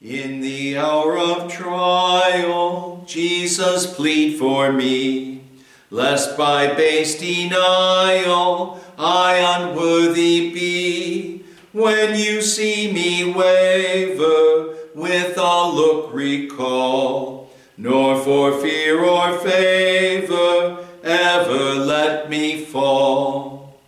In 0.00 0.40
the 0.40 0.78
hour 0.78 1.18
of 1.18 1.52
trial, 1.52 3.04
Jesus 3.06 3.92
plead 3.92 4.38
for 4.38 4.72
me, 4.72 5.42
lest 5.90 6.38
by 6.38 6.72
base 6.72 7.20
denial 7.20 8.80
I 8.96 9.58
unworthy 9.58 10.50
be 10.54 11.44
when 11.72 12.18
you 12.18 12.40
see 12.40 12.90
me 12.90 13.34
waver, 13.34 14.76
with 14.94 15.36
a 15.36 15.68
look 15.68 16.12
recall, 16.14 17.50
nor 17.76 18.18
for 18.18 18.58
fear 18.62 19.04
or 19.04 19.38
favor 19.40 20.86
ever 21.04 21.74
let 21.74 22.30
me 22.30 22.64
fall. 22.64 23.78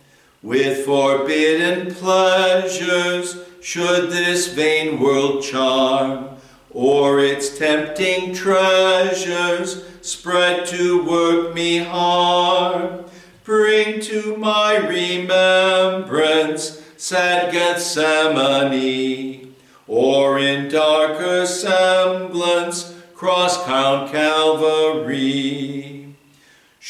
With 0.41 0.85
forbidden 0.85 1.93
pleasures 1.95 3.37
should 3.61 4.09
this 4.11 4.53
vain 4.53 4.99
world 4.99 5.43
charm, 5.43 6.29
or 6.71 7.19
its 7.19 7.57
tempting 7.57 8.35
treasures 8.35 9.83
spread 10.01 10.67
to 10.67 11.03
work 11.03 11.55
me 11.55 11.79
harm. 11.79 13.05
Bring 13.43 13.99
to 14.01 14.37
my 14.37 14.77
remembrance 14.77 16.81
sad 16.97 17.51
Gethsemane, 17.51 19.53
or 19.87 20.39
in 20.39 20.69
darker 20.69 21.45
semblance 21.45 22.95
cross 23.15 23.63
count 23.65 24.11
Calvary. 24.11 25.84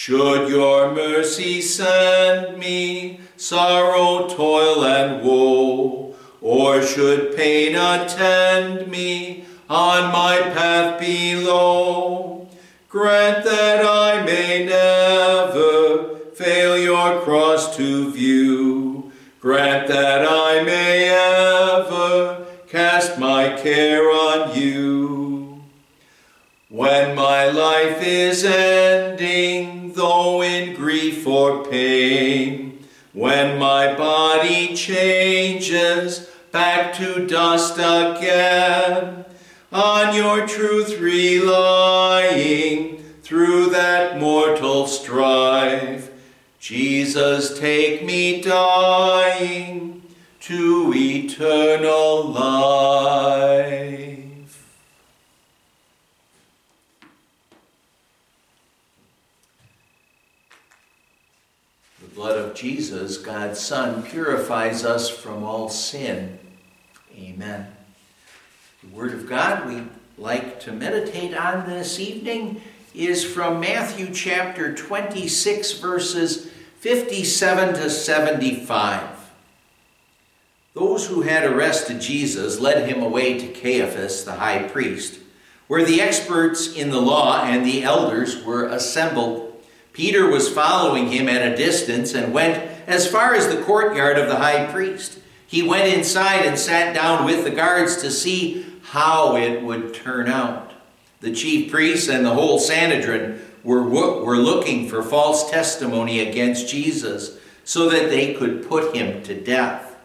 Should 0.06 0.50
your 0.50 0.94
mercy 0.94 1.62
send 1.62 2.60
me 2.60 3.22
sorrow, 3.38 4.28
toil, 4.30 4.86
and 4.86 5.26
woe, 5.26 6.14
or 6.42 6.84
should 6.84 7.36
pain 7.36 7.74
attend 7.74 8.88
me 8.92 9.46
on 9.68 10.12
my 10.12 10.42
path 10.54 11.00
below, 11.00 12.48
Grant 12.88 13.46
that 13.46 13.84
I 13.84 14.24
may 14.24 14.64
never 14.64 16.20
fail 16.36 16.78
your 16.78 17.22
cross 17.22 17.76
to 17.78 18.12
view. 18.12 19.12
Grant 19.42 19.88
that 19.88 20.24
I 20.24 20.62
may 20.62 21.10
ever 21.10 22.46
cast 22.68 23.18
my 23.18 23.60
care 23.60 24.04
on 24.12 24.56
you. 24.56 25.64
When 26.70 27.16
my 27.16 27.48
life 27.48 28.06
is 28.06 28.44
ending, 28.44 29.85
grief 31.26 31.34
or 31.34 31.66
pain, 31.66 32.86
when 33.14 33.58
my 33.58 33.94
body 33.96 34.76
changes 34.76 36.30
back 36.52 36.94
to 36.94 37.26
dust 37.26 37.78
again, 37.78 39.26
on 39.72 40.16
your 40.16 40.46
truth 40.48 41.00
relying 41.00 42.98
through 43.24 43.70
that 43.70 44.20
mortal 44.20 44.86
strife. 44.88 46.12
Jesus, 46.60 47.58
take 47.60 48.04
me 48.06 48.42
dying 48.42 50.04
to 50.42 50.94
eternal 50.96 52.24
life. 52.24 54.06
The 62.00 62.15
blood 62.26 62.40
of 62.40 62.56
Jesus, 62.56 63.20
God's 63.20 63.60
Son, 63.60 64.02
purifies 64.02 64.84
us 64.84 65.08
from 65.08 65.44
all 65.44 65.70
sin. 65.70 66.40
Amen. 67.16 67.68
The 68.82 68.96
Word 68.96 69.14
of 69.14 69.30
God 69.30 69.68
we 69.68 69.84
like 70.18 70.60
to 70.62 70.72
meditate 70.72 71.38
on 71.38 71.70
this 71.70 72.00
evening 72.00 72.64
is 72.96 73.24
from 73.24 73.60
Matthew 73.60 74.12
chapter 74.12 74.74
26, 74.74 75.74
verses 75.74 76.50
57 76.80 77.76
to 77.76 77.92
75. 77.92 79.08
Those 80.74 81.06
who 81.06 81.22
had 81.22 81.44
arrested 81.44 82.02
Jesus 82.02 82.60
led 82.60 82.90
him 82.90 83.04
away 83.04 83.38
to 83.38 83.54
Caiaphas, 83.54 84.24
the 84.24 84.32
high 84.32 84.64
priest, 84.64 85.20
where 85.68 85.86
the 85.86 86.02
experts 86.02 86.74
in 86.74 86.90
the 86.90 87.00
law 87.00 87.44
and 87.44 87.64
the 87.64 87.84
elders 87.84 88.44
were 88.44 88.66
assembled. 88.66 89.45
Peter 89.96 90.30
was 90.30 90.50
following 90.50 91.08
him 91.08 91.30
at 91.30 91.54
a 91.54 91.56
distance 91.56 92.14
and 92.14 92.34
went 92.34 92.62
as 92.86 93.08
far 93.08 93.34
as 93.34 93.48
the 93.48 93.64
courtyard 93.64 94.18
of 94.18 94.28
the 94.28 94.36
high 94.36 94.66
priest. 94.66 95.20
He 95.48 95.64
went 95.64 95.88
inside 95.88 96.46
and 96.46 96.60
sat 96.60 96.94
down 96.94 97.24
with 97.24 97.46
the 97.46 97.50
guards 97.50 97.96
to 98.02 98.12
see 98.12 98.66
how 98.84 99.38
it 99.38 99.64
would 99.64 99.94
turn 99.94 100.28
out. 100.28 100.74
The 101.22 101.34
chief 101.34 101.72
priests 101.72 102.10
and 102.10 102.26
the 102.26 102.34
whole 102.34 102.60
Sanhedrin 102.60 103.40
were, 103.64 103.84
were 103.84 104.36
looking 104.36 104.90
for 104.90 105.02
false 105.02 105.50
testimony 105.50 106.20
against 106.20 106.68
Jesus 106.68 107.40
so 107.64 107.88
that 107.90 108.10
they 108.10 108.34
could 108.34 108.68
put 108.68 108.94
him 108.94 109.24
to 109.24 109.42
death. 109.42 109.96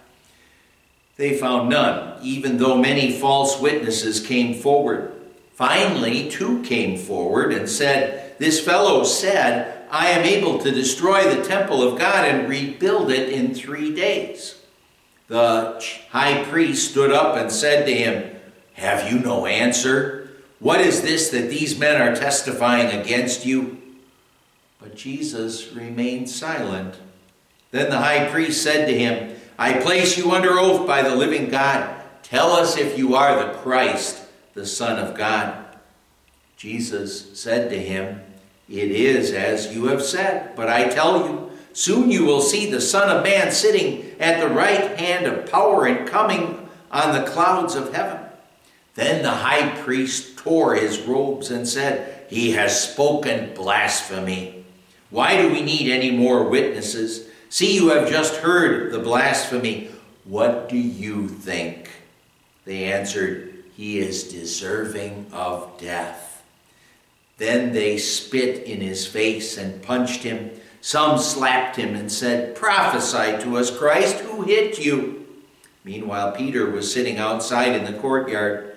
They 1.17 1.37
found 1.37 1.69
none, 1.69 2.17
even 2.23 2.59
though 2.59 2.79
many 2.79 3.19
false 3.19 3.61
witnesses 3.61 4.25
came 4.25 4.55
forward. 4.55 5.13
Finally, 5.55 6.31
two 6.31 6.63
came 6.63 6.97
forward 6.97 7.53
and 7.53 7.69
said, 7.69 8.39
This 8.39 8.65
fellow 8.65 9.03
said, 9.03 9.80
I 9.91 10.09
am 10.09 10.25
able 10.25 10.59
to 10.59 10.71
destroy 10.71 11.35
the 11.35 11.43
temple 11.43 11.83
of 11.83 11.99
God 11.99 12.27
and 12.27 12.49
rebuild 12.49 13.11
it 13.11 13.29
in 13.29 13.55
three 13.55 13.95
days. 13.95 14.61
The 15.29 15.85
high 16.11 16.45
priest 16.45 16.91
stood 16.91 17.13
up 17.13 17.37
and 17.37 17.51
said 17.53 17.87
to 17.87 17.95
him, 17.95 18.37
have 18.75 19.13
you 19.13 19.19
no 19.19 19.47
answer? 19.47 20.31
What 20.59 20.81
is 20.81 21.03
this 21.03 21.29
that 21.31 21.51
these 21.51 21.79
men 21.79 22.01
are 22.01 22.17
testifying 22.17 22.99
against 22.99 23.45
you? 23.45 23.79
But 24.81 24.97
Jesus 24.97 25.73
remained 25.73 26.31
silent. 26.31 26.97
Then 27.71 27.91
the 27.91 27.99
high 27.99 28.29
priest 28.31 28.63
said 28.63 28.87
to 28.87 28.99
him, 28.99 29.37
I 29.59 29.75
place 29.75 30.17
you 30.17 30.33
under 30.33 30.59
oath 30.59 30.87
by 30.87 31.03
the 31.03 31.15
living 31.15 31.51
God. 31.51 31.95
Tell 32.23 32.53
us 32.53 32.79
if 32.79 32.97
you 32.97 33.15
are 33.15 33.45
the 33.45 33.59
Christ, 33.59 34.23
the 34.55 34.65
Son 34.65 34.99
of 34.99 35.17
God. 35.17 35.65
Jesus 36.57 37.39
said 37.39 37.71
to 37.71 37.79
him, 37.79 38.21
It 38.71 38.93
is 38.93 39.33
as 39.33 39.75
you 39.75 39.87
have 39.87 40.03
said, 40.03 40.55
but 40.55 40.69
I 40.69 40.89
tell 40.89 41.27
you, 41.27 41.51
soon 41.73 42.09
you 42.09 42.25
will 42.25 42.41
see 42.41 42.71
the 42.71 42.81
Son 42.81 43.15
of 43.15 43.25
Man 43.25 43.51
sitting 43.51 44.15
at 44.21 44.41
the 44.41 44.55
right 44.55 44.97
hand 44.97 45.27
of 45.27 45.51
power 45.51 45.87
and 45.87 46.09
coming 46.09 46.69
on 46.93 47.15
the 47.15 47.29
clouds 47.29 47.75
of 47.75 47.93
heaven. 47.93 48.21
Then 48.95 49.23
the 49.23 49.31
high 49.31 49.71
priest 49.83 50.39
tore 50.39 50.77
his 50.77 51.01
robes 51.01 51.51
and 51.51 51.67
said, 51.67 52.27
He 52.31 52.53
has 52.53 52.91
spoken 52.91 53.55
blasphemy. 53.55 54.65
Why 55.11 55.41
do 55.43 55.53
we 55.53 55.63
need 55.63 55.91
any 55.91 56.13
more 56.13 56.49
witnesses? 56.49 57.29
See, 57.49 57.75
you 57.75 57.89
have 57.89 58.09
just 58.09 58.37
heard 58.37 58.93
the 58.93 59.01
blasphemy. 59.01 59.91
What 60.25 60.69
do 60.69 60.79
you 60.79 61.29
think? 61.29 61.91
They 62.65 62.93
answered, 62.93 63.65
He 63.77 63.99
is 63.99 64.25
deserving 64.25 65.27
of 65.33 65.77
death. 65.79 66.30
Then 67.41 67.73
they 67.73 67.97
spit 67.97 68.65
in 68.65 68.83
his 68.83 69.07
face 69.07 69.57
and 69.57 69.81
punched 69.81 70.25
him. 70.25 70.51
Some 70.83 71.17
slapped 71.17 71.77
him 71.77 71.95
and 71.95 72.13
said, 72.13 72.55
Prophesy 72.55 73.43
to 73.43 73.57
us, 73.57 73.75
Christ, 73.75 74.17
who 74.19 74.43
hit 74.43 74.79
you? 74.79 75.27
Meanwhile, 75.83 76.33
Peter 76.33 76.71
was 76.71 76.93
sitting 76.93 77.17
outside 77.17 77.75
in 77.75 77.91
the 77.91 77.99
courtyard 77.99 78.77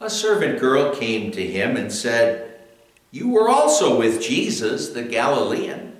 a 0.00 0.08
servant 0.08 0.60
girl 0.60 0.94
came 0.94 1.32
to 1.32 1.44
him 1.44 1.76
and 1.76 1.92
said, 1.92 2.60
You 3.10 3.30
were 3.30 3.48
also 3.48 3.98
with 3.98 4.22
Jesus, 4.22 4.90
the 4.90 5.02
Galilean. 5.02 5.96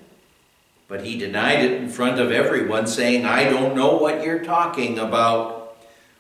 But 0.87 1.05
he 1.05 1.19
denied 1.19 1.65
it 1.65 1.73
in 1.73 1.89
front 1.89 2.21
of 2.21 2.31
everyone, 2.31 2.87
saying, 2.87 3.25
I 3.25 3.51
don't 3.51 3.75
know 3.75 3.97
what 3.97 4.23
you're 4.23 4.45
talking 4.45 5.01
about. 5.01 5.77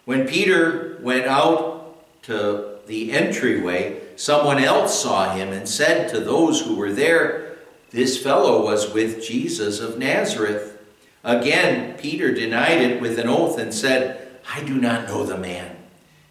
When 0.06 0.26
Peter 0.26 0.98
went 1.02 1.26
out 1.26 2.22
to 2.22 2.78
the 2.88 3.12
entryway, 3.12 4.00
someone 4.16 4.62
else 4.62 5.02
saw 5.02 5.34
him 5.34 5.52
and 5.52 5.68
said 5.68 6.08
to 6.08 6.20
those 6.20 6.62
who 6.62 6.76
were 6.76 6.92
there, 6.92 7.56
This 7.90 8.22
fellow 8.22 8.64
was 8.64 8.92
with 8.92 9.24
Jesus 9.24 9.80
of 9.80 9.98
Nazareth. 9.98 10.78
Again, 11.22 11.96
Peter 11.96 12.32
denied 12.32 12.80
it 12.80 13.00
with 13.00 13.18
an 13.18 13.28
oath 13.28 13.58
and 13.58 13.72
said, 13.72 14.38
I 14.52 14.62
do 14.62 14.74
not 14.74 15.08
know 15.08 15.24
the 15.24 15.38
man. 15.38 15.76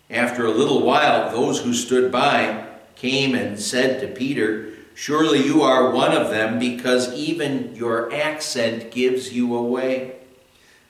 After 0.10 0.46
a 0.46 0.52
little 0.52 0.84
while, 0.84 1.32
those 1.32 1.62
who 1.62 1.74
stood 1.74 2.12
by 2.12 2.68
came 2.96 3.34
and 3.34 3.60
said 3.60 4.00
to 4.02 4.08
Peter, 4.08 4.70
Surely 4.94 5.44
you 5.44 5.64
are 5.64 5.90
one 5.90 6.12
of 6.12 6.30
them, 6.30 6.60
because 6.60 7.14
even 7.16 7.76
your 7.76 8.14
accent 8.14 8.92
gives 8.92 9.34
you 9.34 9.56
away. 9.56 10.18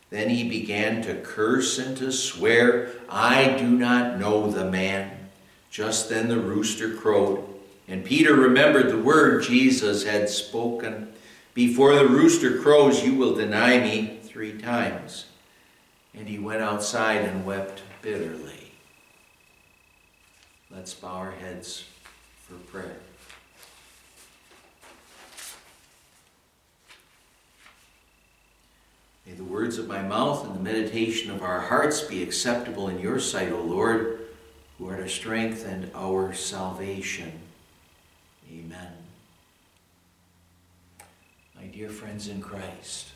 Then 0.10 0.29
he 0.29 0.47
began 0.47 1.01
to 1.03 1.15
curse 1.15 1.79
and 1.79 1.95
to 1.97 2.12
swear, 2.12 2.91
I 3.10 3.56
do 3.58 3.67
not 3.67 4.19
know 4.19 4.51
the 4.51 4.69
man. 4.69 5.12
Just 5.73 6.07
then 6.07 6.27
the 6.27 6.38
rooster 6.38 6.93
crowed, 6.93 7.43
and 7.88 8.05
Peter 8.05 8.36
remembered 8.36 8.91
the 8.91 8.99
word 8.99 9.41
Jesus 9.41 10.03
had 10.03 10.29
spoken 10.29 11.12
Before 11.55 11.95
the 11.95 12.05
rooster 12.05 12.59
crows, 12.59 13.03
you 13.03 13.15
will 13.15 13.33
deny 13.33 13.79
me 13.79 14.19
three 14.21 14.55
times. 14.55 15.25
And 16.13 16.27
he 16.27 16.38
went 16.38 16.62
outside 16.62 17.21
and 17.21 17.43
wept 17.43 17.81
bitterly. 18.03 18.71
Let's 20.69 20.93
bow 20.93 21.15
our 21.15 21.31
heads 21.31 21.86
for 22.43 22.53
prayer. 22.71 22.99
May 29.25 29.33
the 29.33 29.43
words 29.43 29.79
of 29.79 29.88
my 29.88 30.03
mouth 30.03 30.45
and 30.45 30.55
the 30.55 30.59
meditation 30.59 31.31
of 31.31 31.41
our 31.41 31.62
hearts 31.62 32.01
be 32.01 32.21
acceptable 32.21 32.89
in 32.89 32.99
your 32.99 33.19
sight, 33.19 33.51
O 33.51 33.59
Lord, 33.59 34.22
who 34.77 34.89
are 34.89 35.01
our 35.01 35.07
strength 35.07 35.65
and 35.65 35.91
our 35.95 36.33
salvation. 36.33 37.31
Amen. 38.51 38.93
My 41.55 41.65
dear 41.65 41.89
friends 41.89 42.27
in 42.27 42.41
Christ, 42.41 43.09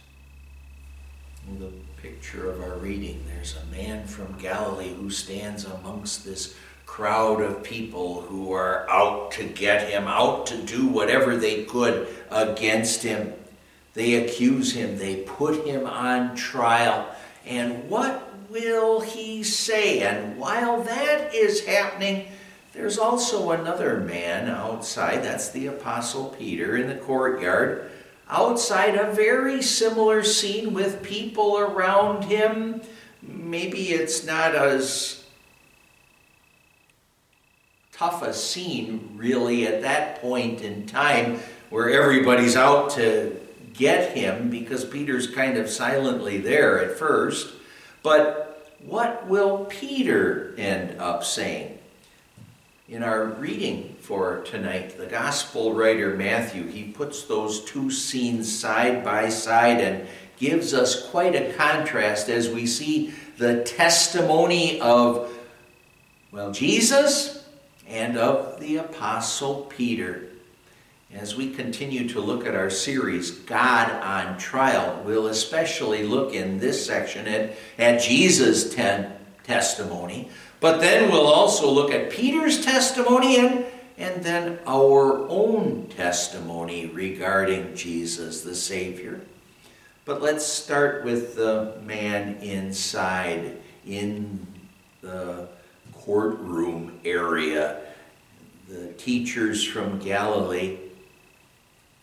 in 1.48 1.60
the 1.60 1.72
picture 2.02 2.50
of 2.50 2.62
our 2.62 2.78
reading, 2.78 3.24
there's 3.28 3.56
a 3.56 3.76
man 3.76 4.06
from 4.06 4.38
Galilee 4.38 4.94
who 4.94 5.10
stands 5.10 5.66
amongst 5.66 6.26
this 6.26 6.56
crowd 6.86 7.42
of 7.42 7.64
people 7.64 8.22
who 8.22 8.54
are 8.54 8.90
out 8.90 9.32
to 9.32 9.44
get 9.44 9.90
him, 9.90 10.08
out 10.08 10.48
to 10.48 10.58
do 10.64 10.88
whatever 10.88 11.36
they 11.36 11.64
could 11.66 12.08
against 12.32 13.04
him. 13.04 13.34
They 13.94 14.16
accuse 14.16 14.74
him, 14.74 14.98
they 14.98 15.18
put 15.18 15.66
him 15.66 15.86
on 15.86 16.36
trial. 16.36 17.08
And 17.46 17.90
what 17.90 18.27
will 18.60 19.02
he 19.02 19.44
say? 19.44 20.02
And 20.02 20.38
while 20.38 20.82
that 20.84 21.34
is 21.34 21.66
happening, 21.66 22.28
there's 22.74 22.98
also 22.98 23.52
another 23.52 24.00
man 24.00 24.50
outside, 24.50 25.24
that's 25.24 25.50
the 25.50 25.68
Apostle 25.68 26.36
Peter 26.38 26.78
in 26.78 26.88
the 26.88 26.96
courtyard, 26.96 27.92
outside 28.30 28.96
a 28.96 29.12
very 29.12 29.62
similar 29.62 30.24
scene 30.24 30.74
with 30.74 31.04
people 31.04 31.58
around 31.58 32.24
him. 32.24 32.82
Maybe 33.22 33.90
it's 33.90 34.26
not 34.26 34.56
as 34.56 35.26
tough 37.92 38.22
a 38.22 38.34
scene, 38.34 39.12
really, 39.16 39.68
at 39.68 39.82
that 39.82 40.22
point 40.22 40.62
in 40.62 40.86
time 40.86 41.40
where 41.70 41.90
everybody's 41.90 42.56
out 42.56 42.92
to 42.92 43.40
get 43.74 44.16
him 44.16 44.50
because 44.50 44.84
Peter's 44.86 45.28
kind 45.28 45.58
of 45.58 45.70
silently 45.70 46.38
there 46.38 46.84
at 46.84 46.98
first. 46.98 47.54
But 48.04 48.47
what 48.86 49.28
will 49.28 49.66
Peter 49.66 50.54
end 50.58 51.00
up 51.00 51.24
saying? 51.24 51.78
In 52.88 53.04
our 53.04 53.26
reading 53.26 53.96
for 54.00 54.42
tonight, 54.46 54.98
the 54.98 55.08
gospel 55.08 55.74
writer 55.74 56.16
Matthew, 56.16 56.68
he 56.68 56.84
puts 56.86 57.24
those 57.24 57.66
two 57.66 57.92
scenes 57.92 58.54
side 58.54 59.04
by 59.04 59.28
side 59.28 59.82
and 59.82 60.08
gives 60.38 60.74
us 60.74 61.10
quite 61.10 61.36
a 61.36 61.52
contrast 61.54 62.30
as 62.30 62.50
we 62.50 62.66
see 62.66 63.14
the 63.38 63.64
testimony 63.64 64.80
of, 64.80 65.38
well, 66.32 66.52
Jesus 66.52 67.46
and 67.88 68.18
of 68.18 68.60
the 68.60 68.78
Apostle 68.78 69.64
Peter. 69.70 70.27
As 71.14 71.38
we 71.38 71.52
continue 71.52 72.10
to 72.10 72.20
look 72.20 72.46
at 72.46 72.54
our 72.54 72.70
series, 72.70 73.32
God 73.32 73.90
on 74.04 74.38
Trial, 74.38 75.02
we'll 75.06 75.28
especially 75.28 76.04
look 76.04 76.34
in 76.34 76.60
this 76.60 76.86
section 76.86 77.28
at, 77.28 77.56
at 77.78 78.02
Jesus' 78.02 78.74
ten, 78.76 79.14
testimony, 79.46 80.30
but 80.60 80.82
then 80.82 81.10
we'll 81.10 81.28
also 81.28 81.72
look 81.72 81.92
at 81.92 82.10
Peter's 82.10 82.64
testimony 82.64 83.40
and, 83.40 83.66
and 83.98 84.22
then 84.22 84.60
our 84.68 85.26
own 85.30 85.88
testimony 85.88 86.88
regarding 86.88 87.74
Jesus 87.74 88.42
the 88.42 88.56
Savior. 88.56 89.22
But 90.04 90.22
let's 90.22 90.46
start 90.46 91.06
with 91.06 91.38
the 91.38 91.78
man 91.86 92.36
inside 92.42 93.58
in 93.86 94.46
the 95.00 95.48
courtroom 95.94 97.00
area. 97.06 97.80
The 98.68 98.92
teachers 98.94 99.64
from 99.64 100.00
Galilee, 100.00 100.80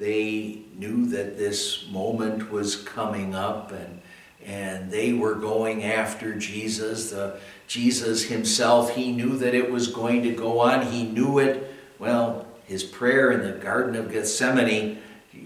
they 0.05 0.59
knew 0.77 1.07
that 1.07 1.39
this 1.39 1.89
moment 1.91 2.51
was 2.53 2.77
coming 2.77 3.35
up 3.35 3.73
and, 3.73 4.03
and 4.45 4.91
they 4.91 5.15
were 5.15 5.35
going 5.35 5.83
after 5.83 6.35
Jesus. 6.35 7.11
The, 7.11 7.39
Jesus 7.67 8.25
himself, 8.25 8.95
he 8.95 9.13
knew 9.13 9.39
that 9.39 9.55
it 9.55 9.71
was 9.71 9.89
going 9.89 10.23
to 10.25 10.33
go 10.33 10.61
on. 10.61 10.89
He 10.89 11.05
knew 11.05 11.39
it. 11.39 11.75
Well, 11.99 12.47
his 12.67 12.85
prayer 12.85 13.33
in 13.33 13.51
the 13.51 13.59
Garden 13.59 13.97
of 13.97 14.13
Gethsemane 14.13 14.99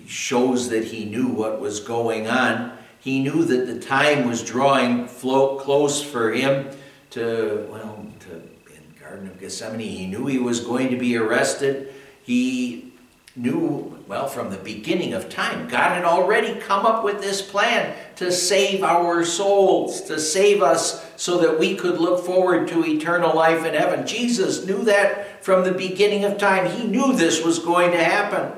shows 0.09 0.71
that 0.71 0.87
he 0.87 1.05
knew 1.05 1.29
what 1.29 1.61
was 1.61 1.79
going 1.79 2.27
on. 2.27 2.77
He 2.99 3.23
knew 3.23 3.44
that 3.44 3.66
the 3.66 3.79
time 3.79 4.29
was 4.29 4.42
drawing 4.42 5.07
close 5.07 6.03
for 6.03 6.33
him 6.33 6.68
to, 7.11 7.64
well, 7.71 8.05
to, 8.21 8.35
in 8.35 8.83
Garden 9.01 9.29
of 9.29 9.38
Gethsemane, 9.38 9.88
he 9.88 10.09
knew 10.09 10.27
he 10.27 10.40
was 10.40 10.59
going 10.59 10.90
to 10.90 10.97
be 10.97 11.16
arrested. 11.16 11.94
He 12.25 12.88
knew, 13.37 14.03
well, 14.09 14.27
from 14.27 14.51
the 14.51 14.57
beginning 14.57 15.12
of 15.14 15.29
time, 15.29 15.69
God 15.69 15.93
had 15.93 16.05
already 16.05 16.59
come 16.61 16.87
up 16.87 17.05
with 17.05 17.21
this 17.21 17.43
plan 17.43 17.95
to 18.17 18.33
save 18.33 18.83
our 18.83 19.25
souls, 19.25 20.03
to 20.03 20.19
save 20.19 20.62
us 20.62 21.07
so 21.17 21.38
that 21.38 21.59
we 21.59 21.77
could 21.77 21.99
look 21.99 22.25
forward 22.25 22.69
to 22.69 22.85
eternal 22.85 23.35
life 23.37 23.64
in 23.64 23.75
heaven. 23.75 24.07
Jesus 24.07 24.67
knew 24.67 24.85
that 24.85 25.45
from 25.45 25.64
the 25.64 25.73
beginning 25.73 26.25
of 26.25 26.38
time. 26.38 26.71
He 26.71 26.87
knew 26.87 27.12
this 27.12 27.45
was 27.45 27.59
going 27.59 27.93
to 27.93 28.03
happen 28.03 28.53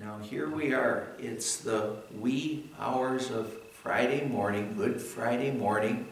Now 0.00 0.18
here 0.18 0.48
we 0.48 0.72
are. 0.72 1.08
It's 1.18 1.58
the 1.58 1.96
wee 2.18 2.70
hours 2.78 3.30
of 3.30 3.52
Friday 3.72 4.26
morning, 4.26 4.74
Good 4.76 5.00
Friday 5.00 5.50
morning. 5.50 6.08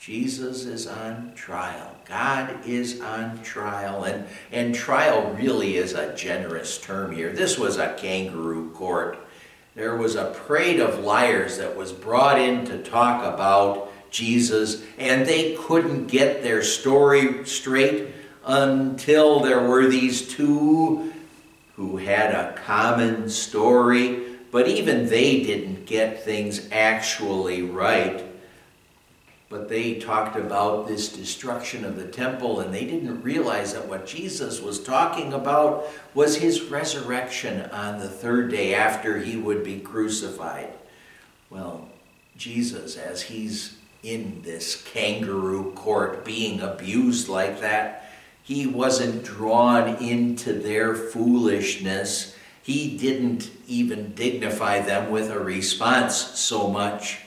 Jesus 0.00 0.64
is 0.64 0.86
on 0.86 1.34
trial. 1.34 1.94
God 2.06 2.66
is 2.66 3.02
on 3.02 3.42
trial. 3.42 4.04
And, 4.04 4.24
and 4.50 4.74
trial 4.74 5.30
really 5.34 5.76
is 5.76 5.92
a 5.92 6.14
generous 6.14 6.78
term 6.80 7.12
here. 7.12 7.34
This 7.34 7.58
was 7.58 7.76
a 7.76 7.92
kangaroo 7.98 8.70
court. 8.70 9.18
There 9.74 9.98
was 9.98 10.16
a 10.16 10.34
parade 10.46 10.80
of 10.80 11.00
liars 11.00 11.58
that 11.58 11.76
was 11.76 11.92
brought 11.92 12.40
in 12.40 12.64
to 12.64 12.82
talk 12.82 13.22
about 13.22 13.92
Jesus, 14.10 14.82
and 14.96 15.26
they 15.26 15.54
couldn't 15.56 16.06
get 16.06 16.42
their 16.42 16.62
story 16.62 17.44
straight 17.44 18.08
until 18.46 19.40
there 19.40 19.68
were 19.68 19.86
these 19.86 20.26
two 20.26 21.12
who 21.76 21.98
had 21.98 22.34
a 22.34 22.58
common 22.64 23.28
story, 23.28 24.38
but 24.50 24.66
even 24.66 25.10
they 25.10 25.42
didn't 25.42 25.84
get 25.84 26.24
things 26.24 26.68
actually 26.72 27.60
right. 27.60 28.29
But 29.50 29.68
they 29.68 29.94
talked 29.94 30.36
about 30.36 30.86
this 30.86 31.08
destruction 31.08 31.84
of 31.84 31.96
the 31.96 32.06
temple, 32.06 32.60
and 32.60 32.72
they 32.72 32.84
didn't 32.84 33.22
realize 33.22 33.74
that 33.74 33.88
what 33.88 34.06
Jesus 34.06 34.62
was 34.62 34.80
talking 34.80 35.32
about 35.32 35.88
was 36.14 36.36
his 36.36 36.62
resurrection 36.62 37.68
on 37.72 37.98
the 37.98 38.08
third 38.08 38.52
day 38.52 38.74
after 38.76 39.18
he 39.18 39.36
would 39.36 39.64
be 39.64 39.80
crucified. 39.80 40.72
Well, 41.50 41.88
Jesus, 42.36 42.96
as 42.96 43.22
he's 43.22 43.76
in 44.04 44.40
this 44.42 44.82
kangaroo 44.84 45.72
court 45.72 46.24
being 46.24 46.60
abused 46.60 47.28
like 47.28 47.60
that, 47.60 48.08
he 48.44 48.68
wasn't 48.68 49.24
drawn 49.24 49.96
into 49.96 50.52
their 50.52 50.94
foolishness. 50.94 52.36
He 52.62 52.96
didn't 52.96 53.50
even 53.66 54.14
dignify 54.14 54.80
them 54.82 55.10
with 55.10 55.28
a 55.28 55.40
response 55.40 56.14
so 56.16 56.68
much. 56.68 57.18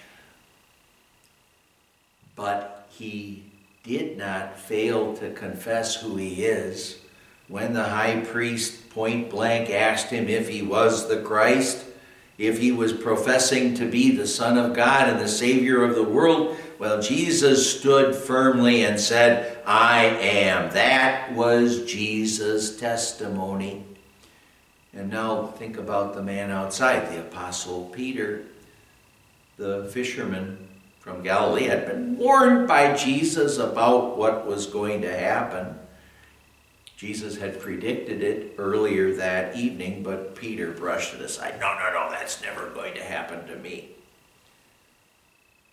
But 2.36 2.88
he 2.90 3.44
did 3.84 4.18
not 4.18 4.58
fail 4.58 5.16
to 5.18 5.32
confess 5.32 5.96
who 5.96 6.16
he 6.16 6.46
is. 6.46 7.00
When 7.48 7.74
the 7.74 7.84
high 7.84 8.22
priest 8.22 8.90
point 8.90 9.30
blank 9.30 9.70
asked 9.70 10.10
him 10.10 10.28
if 10.30 10.48
he 10.48 10.62
was 10.62 11.08
the 11.08 11.22
Christ, 11.22 11.86
if 12.38 12.60
he 12.60 12.72
was 12.72 12.94
professing 12.94 13.76
to 13.76 13.86
be 13.86 14.16
the 14.16 14.26
Son 14.26 14.58
of 14.58 14.76
God 14.76 15.10
and 15.10 15.20
the 15.20 15.28
Savior 15.28 15.84
of 15.84 15.96
the 15.96 16.04
world, 16.04 16.58
well, 16.80 17.02
Jesus 17.02 17.80
stood 17.80 18.16
firmly 18.16 18.86
and 18.86 19.00
said, 19.00 19.58
I 19.66 20.06
am. 20.06 20.72
That 20.74 21.34
was 21.34 21.86
Jesus' 21.86 22.78
testimony. 22.78 23.84
And 24.94 25.10
now 25.10 25.48
think 25.48 25.78
about 25.78 26.14
the 26.14 26.24
man 26.24 26.52
outside, 26.52 27.12
the 27.12 27.22
Apostle 27.22 27.86
Peter. 27.94 28.44
The 29.58 29.90
fisherman 29.94 30.63
from 31.04 31.22
Galilee 31.22 31.66
had 31.66 31.86
been 31.86 32.18
warned 32.18 32.68
by 32.68 32.96
Jesus 32.96 33.58
about 33.58 34.18
what 34.18 34.48
was 34.48 34.66
going 34.66 35.02
to 35.02 35.16
happen. 35.16 35.78
Jesus 36.98 37.38
had 37.38 37.60
predicted 37.60 38.24
it 38.24 38.56
earlier 38.58 39.14
that 39.16 39.56
evening, 39.56 40.02
but 40.02 40.36
Peter 40.36 40.72
brushed 40.72 41.14
it 41.14 41.22
aside. 41.22 41.60
No, 41.60 41.78
no, 41.78 41.92
no, 41.94 42.10
that's 42.10 42.42
never 42.42 42.70
going 42.70 42.94
to 42.96 43.04
happen 43.04 43.46
to 43.48 43.56
me 43.58 43.94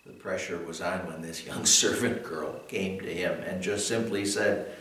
the 0.05 0.13
pressure 0.13 0.57
was 0.57 0.81
on 0.81 1.05
when 1.07 1.21
this 1.21 1.45
young 1.45 1.65
servant 1.81 2.23
girl 2.23 2.59
came 2.67 2.99
to 2.99 3.13
him 3.13 3.39
and 3.41 3.61
just 3.61 3.87
simply 3.87 4.25
said, 4.25 4.71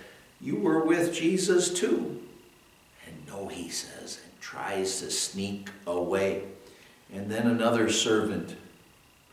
You 0.40 0.56
were 0.56 0.84
with 0.84 1.14
Jesus 1.14 1.72
too. 1.72 2.20
And 3.06 3.16
no, 3.26 3.48
he 3.48 3.68
says, 3.68 4.20
and 4.24 4.40
tries 4.40 5.00
to 5.00 5.10
sneak 5.10 5.70
away. 5.86 6.44
And 7.12 7.30
then 7.30 7.46
another 7.46 7.90
servant 7.90 8.56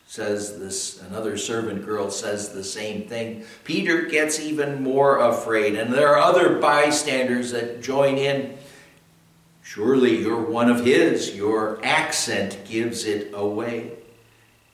says 0.07 0.57
this, 0.57 1.01
another 1.03 1.37
servant 1.37 1.85
girl 1.85 2.09
says 2.09 2.49
the 2.49 2.63
same 2.63 3.03
thing. 3.03 3.43
Peter 3.65 4.03
gets 4.03 4.39
even 4.39 4.81
more 4.81 5.19
afraid, 5.19 5.75
and 5.75 5.93
there 5.93 6.15
are 6.15 6.19
other 6.19 6.59
bystanders 6.59 7.51
that 7.51 7.83
join 7.83 8.17
in. 8.17 8.57
Surely 9.61 10.17
you're 10.21 10.41
one 10.41 10.69
of 10.69 10.85
his. 10.85 11.35
Your 11.35 11.77
accent 11.83 12.57
gives 12.63 13.03
it 13.03 13.31
away. 13.33 13.91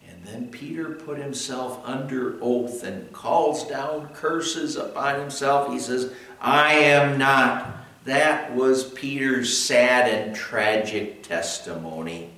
And 0.08 0.24
then 0.24 0.50
Peter 0.50 0.92
put 0.92 1.18
himself 1.18 1.82
under 1.84 2.38
oath 2.40 2.84
and 2.84 3.12
calls 3.12 3.68
down 3.68 4.10
curses 4.14 4.76
upon 4.76 5.20
himself. 5.20 5.74
He 5.74 5.80
says, 5.80 6.14
I 6.40 6.76
am 6.76 7.18
not. 7.18 7.76
That 8.06 8.54
was 8.54 8.92
Peter's 8.92 9.58
sad 9.58 10.08
and 10.08 10.36
tragic 10.36 11.24
testimony. 11.24 12.30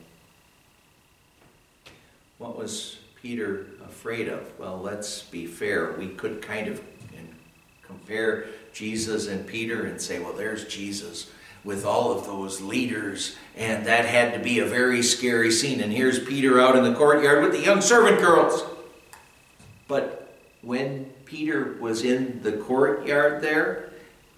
What 2.46 2.60
was 2.60 2.98
Peter 3.24 3.66
afraid 3.84 4.28
of? 4.28 4.60
Well, 4.60 4.80
let's 4.80 5.24
be 5.24 5.48
fair. 5.48 5.94
We 5.94 6.10
could 6.10 6.44
kind 6.44 6.68
of 6.68 6.80
compare 7.82 8.46
Jesus 8.72 9.28
and 9.28 9.48
Peter 9.48 9.88
and 9.88 10.00
say, 10.00 10.20
well, 10.20 10.34
there's 10.34 10.66
Jesus 10.66 11.32
with 11.64 11.88
all 11.88 12.12
of 12.12 12.28
those 12.28 12.62
leaders, 12.62 13.36
and 13.56 13.88
that 13.88 14.06
had 14.06 14.36
to 14.36 14.40
be 14.40 14.60
a 14.60 14.66
very 14.66 15.02
scary 15.02 15.50
scene. 15.50 15.82
And 15.82 15.92
here's 15.92 16.24
Peter 16.24 16.62
out 16.62 16.76
in 16.76 16.84
the 16.84 16.94
courtyard 16.94 17.42
with 17.42 17.52
the 17.52 17.66
young 17.66 17.82
servant 17.82 18.20
girls. 18.20 18.64
But 19.88 20.38
when 20.62 21.06
Peter 21.26 21.78
was 21.80 22.04
in 22.04 22.44
the 22.44 22.52
courtyard 22.52 23.42
there, 23.42 23.90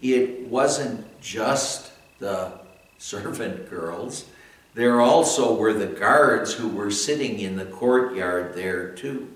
it 0.02 0.48
wasn't 0.48 1.20
just 1.20 1.92
the 2.20 2.54
servant 3.00 3.70
girls. 3.70 4.28
There 4.78 5.02
also 5.02 5.56
were 5.56 5.74
the 5.74 5.88
guards 5.88 6.54
who 6.54 6.68
were 6.68 6.92
sitting 6.92 7.40
in 7.40 7.56
the 7.56 7.66
courtyard 7.66 8.54
there 8.54 8.92
too. 8.92 9.28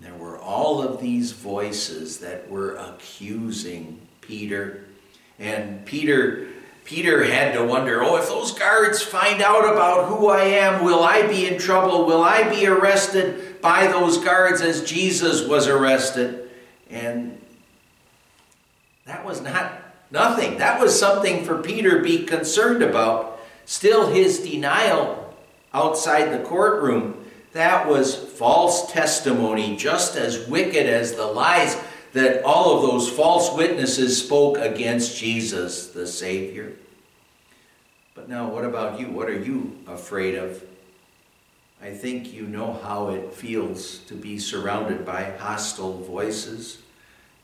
there 0.00 0.14
were 0.14 0.38
all 0.38 0.80
of 0.80 1.00
these 1.00 1.32
voices 1.32 2.18
that 2.20 2.48
were 2.48 2.76
accusing 2.76 3.98
Peter. 4.20 4.84
And 5.40 5.84
Peter 5.84 6.46
Peter 6.84 7.24
had 7.24 7.54
to 7.54 7.64
wonder, 7.64 8.04
oh, 8.04 8.18
if 8.18 8.28
those 8.28 8.56
guards 8.56 9.02
find 9.02 9.42
out 9.42 9.64
about 9.64 10.06
who 10.06 10.28
I 10.28 10.44
am, 10.44 10.84
will 10.84 11.02
I 11.02 11.26
be 11.26 11.48
in 11.48 11.58
trouble? 11.58 12.06
Will 12.06 12.22
I 12.22 12.48
be 12.48 12.64
arrested 12.68 13.60
by 13.60 13.88
those 13.88 14.18
guards 14.18 14.60
as 14.60 14.84
Jesus 14.84 15.44
was 15.44 15.66
arrested? 15.66 16.50
And 16.88 17.36
that 19.06 19.24
was 19.24 19.40
not 19.40 19.72
nothing. 20.12 20.58
That 20.58 20.80
was 20.80 20.96
something 20.96 21.44
for 21.44 21.60
Peter 21.60 21.98
to 21.98 22.04
be 22.04 22.24
concerned 22.24 22.84
about. 22.84 23.31
Still, 23.64 24.10
his 24.10 24.40
denial 24.40 25.34
outside 25.72 26.32
the 26.32 26.44
courtroom, 26.44 27.24
that 27.52 27.86
was 27.86 28.16
false 28.16 28.90
testimony, 28.90 29.76
just 29.76 30.16
as 30.16 30.46
wicked 30.48 30.86
as 30.86 31.14
the 31.14 31.26
lies 31.26 31.76
that 32.12 32.42
all 32.44 32.76
of 32.76 32.82
those 32.82 33.08
false 33.08 33.54
witnesses 33.54 34.22
spoke 34.22 34.58
against 34.58 35.16
Jesus, 35.16 35.88
the 35.88 36.06
Savior. 36.06 36.72
But 38.14 38.28
now, 38.28 38.48
what 38.48 38.64
about 38.64 39.00
you? 39.00 39.08
What 39.08 39.28
are 39.28 39.38
you 39.38 39.78
afraid 39.86 40.34
of? 40.34 40.62
I 41.82 41.90
think 41.90 42.32
you 42.32 42.46
know 42.46 42.74
how 42.82 43.08
it 43.08 43.32
feels 43.32 43.98
to 44.00 44.14
be 44.14 44.38
surrounded 44.38 45.04
by 45.04 45.36
hostile 45.38 45.98
voices, 45.98 46.78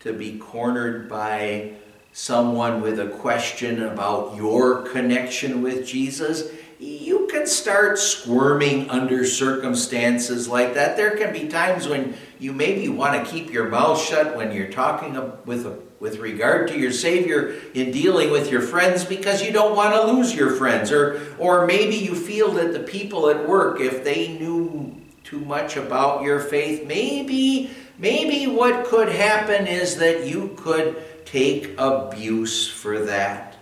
to 0.01 0.13
be 0.13 0.39
cornered 0.39 1.09
by 1.09 1.73
someone 2.13 2.81
with 2.81 2.99
a 2.99 3.09
question 3.09 3.83
about 3.83 4.37
your 4.37 4.83
connection 4.83 5.63
with 5.63 5.87
Jesus 5.87 6.51
you 6.79 7.27
can 7.27 7.47
start 7.47 7.99
squirming 7.99 8.89
under 8.89 9.25
circumstances 9.25 10.49
like 10.49 10.75
that. 10.75 10.97
There 10.97 11.17
can 11.17 11.33
be 11.33 11.49
times 11.49 11.89
when 11.89 12.17
you 12.39 12.53
maybe 12.53 12.89
want 12.89 13.25
to 13.25 13.31
keep 13.31 13.53
your 13.53 13.69
mouth 13.69 14.01
shut 14.01 14.37
when 14.37 14.53
you're 14.53 14.71
talking 14.71 15.15
with, 15.45 15.67
a, 15.67 15.77
with 15.99 16.19
regard 16.19 16.69
to 16.69 16.79
your 16.79 16.93
Savior 16.93 17.57
in 17.75 17.91
dealing 17.91 18.31
with 18.31 18.53
your 18.53 18.61
friends 18.61 19.05
because 19.05 19.43
you 19.43 19.51
don't 19.51 19.75
want 19.75 19.93
to 19.95 20.13
lose 20.13 20.33
your 20.33 20.51
friends. 20.51 20.93
Or, 20.93 21.21
or 21.39 21.67
maybe 21.67 21.97
you 21.97 22.15
feel 22.15 22.53
that 22.53 22.73
the 22.73 22.81
people 22.81 23.29
at 23.29 23.49
work, 23.49 23.81
if 23.81 24.05
they 24.05 24.39
knew 24.39 25.03
too 25.25 25.41
much 25.41 25.77
about 25.77 26.23
your 26.23 26.39
faith, 26.39 26.87
maybe, 26.87 27.73
maybe 27.99 28.47
what 28.47 28.87
could 28.87 29.09
happen 29.09 29.67
is 29.67 29.97
that 29.97 30.27
you 30.27 30.55
could 30.57 30.97
take 31.31 31.75
abuse 31.77 32.67
for 32.67 33.05
that. 33.05 33.57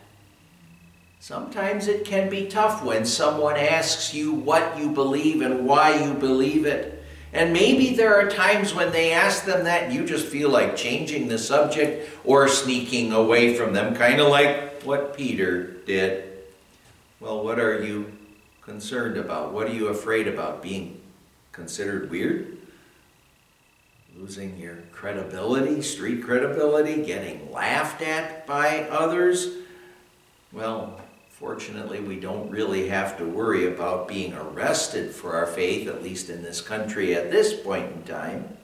Sometimes 1.19 1.89
it 1.89 2.05
can 2.05 2.31
be 2.31 2.47
tough 2.47 2.85
when 2.85 3.05
someone 3.05 3.57
asks 3.57 4.15
you 4.15 4.33
what 4.33 4.79
you 4.79 4.91
believe 4.91 5.43
and 5.43 5.67
why 5.67 6.01
you 6.05 6.15
believe 6.15 6.65
it. 6.65 7.03
And 7.33 7.53
maybe 7.53 7.97
there 7.97 8.15
are 8.15 8.31
times 8.31 8.73
when 8.73 8.93
they 8.93 9.13
ask 9.13 9.45
them 9.45 9.65
that 9.65 9.91
you 9.91 10.07
just 10.07 10.27
feel 10.27 10.49
like 10.49 10.77
changing 10.77 11.27
the 11.27 11.39
subject 11.39 12.09
or 12.25 12.47
sneaking 12.47 13.13
away 13.13 13.57
from 13.57 13.73
them, 13.73 13.97
kind 13.97 14.21
of 14.21 14.29
like 14.29 14.83
what 14.85 15.17
Peter 15.17 15.65
did. 15.85 16.33
Well, 17.19 17.43
what 17.43 17.59
are 17.59 17.83
you 17.83 18.13
concerned 18.63 19.17
about? 19.17 19.53
What 19.53 19.67
are 19.67 19.75
you 19.75 19.89
afraid 19.89 20.29
about? 20.29 20.63
Being 20.63 21.01
considered 21.51 22.11
weird? 22.11 22.56
Losing 24.19 24.57
your 24.57 24.79
credibility, 24.93 25.83
street 25.83 26.23
credibility, 26.23 27.05
getting 27.05 27.53
laughed 27.53 28.03
at 28.03 28.47
by 28.47 28.83
others? 28.91 29.49
Well, 30.53 31.01
Fortunately, 31.39 32.01
we 32.01 32.19
don't 32.19 32.51
really 32.51 32.89
have 32.89 33.19
to 33.19 33.27
worry 33.27 33.67
about 33.67 34.09
being 34.09 34.33
arrested 34.33 35.15
for 35.15 35.35
our 35.35 35.47
faith, 35.47 35.87
at 35.87 36.03
least 36.03 36.31
in 36.31 36.43
this 36.43 36.63
country 36.63 37.15
at 37.15 37.31
this 37.31 37.53
point 37.53 37.93
in 37.93 38.03
time. 38.05 38.57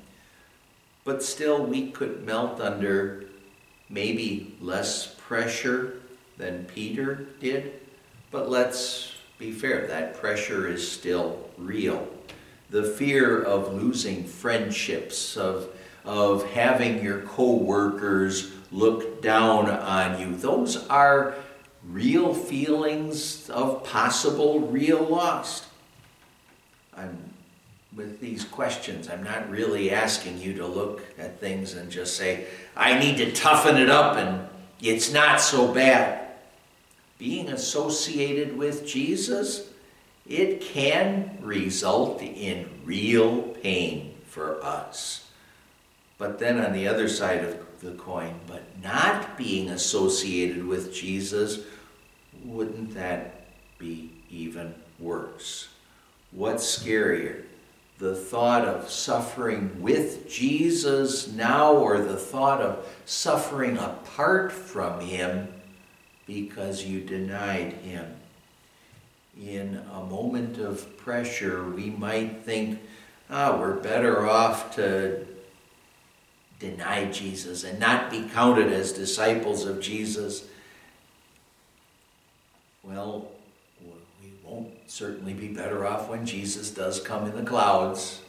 But 1.04 1.22
still, 1.22 1.66
we 1.66 1.90
could 1.90 2.24
melt 2.24 2.62
under 2.62 3.26
maybe 3.90 4.56
less 4.58 5.06
pressure 5.06 6.00
than 6.38 6.64
Peter 6.64 7.26
did. 7.40 7.74
But 8.30 8.48
let's 8.48 9.12
be 9.38 9.52
fair, 9.52 9.86
that 9.88 10.18
pressure 10.18 10.66
is 10.66 10.90
still 10.90 11.50
real. 11.58 12.08
The 12.72 12.82
fear 12.82 13.40
of 13.40 13.74
losing 13.74 14.24
friendships, 14.24 15.36
of, 15.36 15.68
of 16.04 16.50
having 16.50 17.04
your 17.04 17.20
co 17.20 17.54
workers 17.54 18.50
look 18.72 19.22
down 19.22 19.70
on 19.70 20.20
you, 20.20 20.34
those 20.34 20.88
are 20.88 21.34
real 21.88 22.34
feelings 22.34 23.48
of 23.50 23.84
possible 23.84 24.60
real 24.60 25.04
loss. 25.04 25.68
I'm 26.96 27.32
with 27.94 28.20
these 28.20 28.44
questions, 28.44 29.08
I'm 29.08 29.22
not 29.22 29.50
really 29.50 29.90
asking 29.90 30.38
you 30.38 30.54
to 30.54 30.66
look 30.66 31.02
at 31.18 31.38
things 31.40 31.74
and 31.74 31.90
just 31.90 32.16
say, 32.16 32.46
I 32.74 32.98
need 32.98 33.18
to 33.18 33.32
toughen 33.32 33.76
it 33.76 33.90
up 33.90 34.16
and 34.16 34.48
it's 34.80 35.12
not 35.12 35.40
so 35.40 35.72
bad. 35.72 36.26
Being 37.18 37.50
associated 37.50 38.56
with 38.56 38.86
Jesus, 38.86 39.68
it 40.32 40.62
can 40.62 41.36
result 41.42 42.22
in 42.22 42.66
real 42.86 43.42
pain 43.62 44.14
for 44.26 44.64
us. 44.64 45.28
But 46.16 46.38
then 46.38 46.58
on 46.58 46.72
the 46.72 46.88
other 46.88 47.06
side 47.06 47.44
of 47.44 47.58
the 47.80 47.90
coin, 47.92 48.40
but 48.46 48.62
not 48.82 49.36
being 49.36 49.68
associated 49.68 50.64
with 50.64 50.94
Jesus, 50.94 51.60
wouldn't 52.44 52.94
that 52.94 53.44
be 53.76 54.10
even 54.30 54.74
worse? 54.98 55.68
What's 56.30 56.78
scarier? 56.78 57.44
The 57.98 58.16
thought 58.16 58.64
of 58.64 58.88
suffering 58.88 59.82
with 59.82 60.30
Jesus 60.30 61.28
now 61.28 61.74
or 61.74 61.98
the 61.98 62.16
thought 62.16 62.62
of 62.62 62.88
suffering 63.04 63.76
apart 63.76 64.50
from 64.50 65.00
Him 65.00 65.52
because 66.26 66.84
you 66.84 67.02
denied 67.02 67.74
Him? 67.74 68.16
In 69.40 69.82
a 69.92 70.04
moment 70.04 70.58
of 70.58 70.96
pressure, 70.98 71.64
we 71.64 71.90
might 71.90 72.44
think, 72.44 72.80
ah, 73.30 73.52
oh, 73.52 73.60
we're 73.60 73.80
better 73.80 74.28
off 74.28 74.74
to 74.76 75.26
deny 76.58 77.06
Jesus 77.06 77.64
and 77.64 77.78
not 77.78 78.10
be 78.10 78.22
counted 78.28 78.72
as 78.72 78.92
disciples 78.92 79.64
of 79.64 79.80
Jesus. 79.80 80.44
Well, 82.82 83.28
we 84.22 84.32
won't 84.44 84.70
certainly 84.86 85.34
be 85.34 85.48
better 85.48 85.86
off 85.86 86.08
when 86.08 86.24
Jesus 86.24 86.70
does 86.70 87.00
come 87.00 87.26
in 87.26 87.34
the 87.34 87.42
clouds 87.42 88.20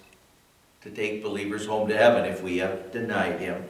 to 0.82 0.89
take 0.89 1.24
believers 1.24 1.66
home 1.66 1.88
to 1.89 1.98
heaven 1.98 2.26
if 2.26 2.42
we 2.42 2.58
have 2.58 2.92
denied 2.92 3.39
him. 3.39 3.63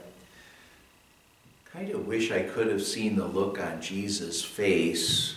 Kind 1.65 1.89
of 1.89 2.07
wish 2.07 2.31
I 2.31 2.41
could 2.41 2.67
have 2.67 2.83
seen 2.83 3.15
the 3.15 3.25
look 3.25 3.59
on 3.59 3.81
Jesus' 3.81 4.43
face. 4.43 5.35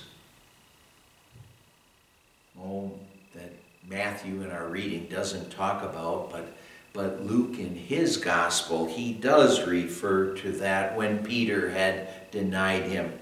Oh, 2.58 2.92
that 3.34 3.52
Matthew 3.88 4.42
in 4.42 4.50
our 4.50 4.66
reading 4.66 5.06
doesn't 5.06 5.50
talk 5.50 5.82
about, 5.82 6.30
but 6.30 6.56
but 6.96 7.26
Luke, 7.26 7.58
in 7.58 7.74
his 7.74 8.16
gospel, 8.16 8.86
he 8.86 9.12
does 9.12 9.66
refer 9.66 10.34
to 10.36 10.52
that 10.52 10.96
when 10.96 11.22
Peter 11.22 11.68
had 11.68 12.30
denied 12.30 12.84
him. 12.84 13.12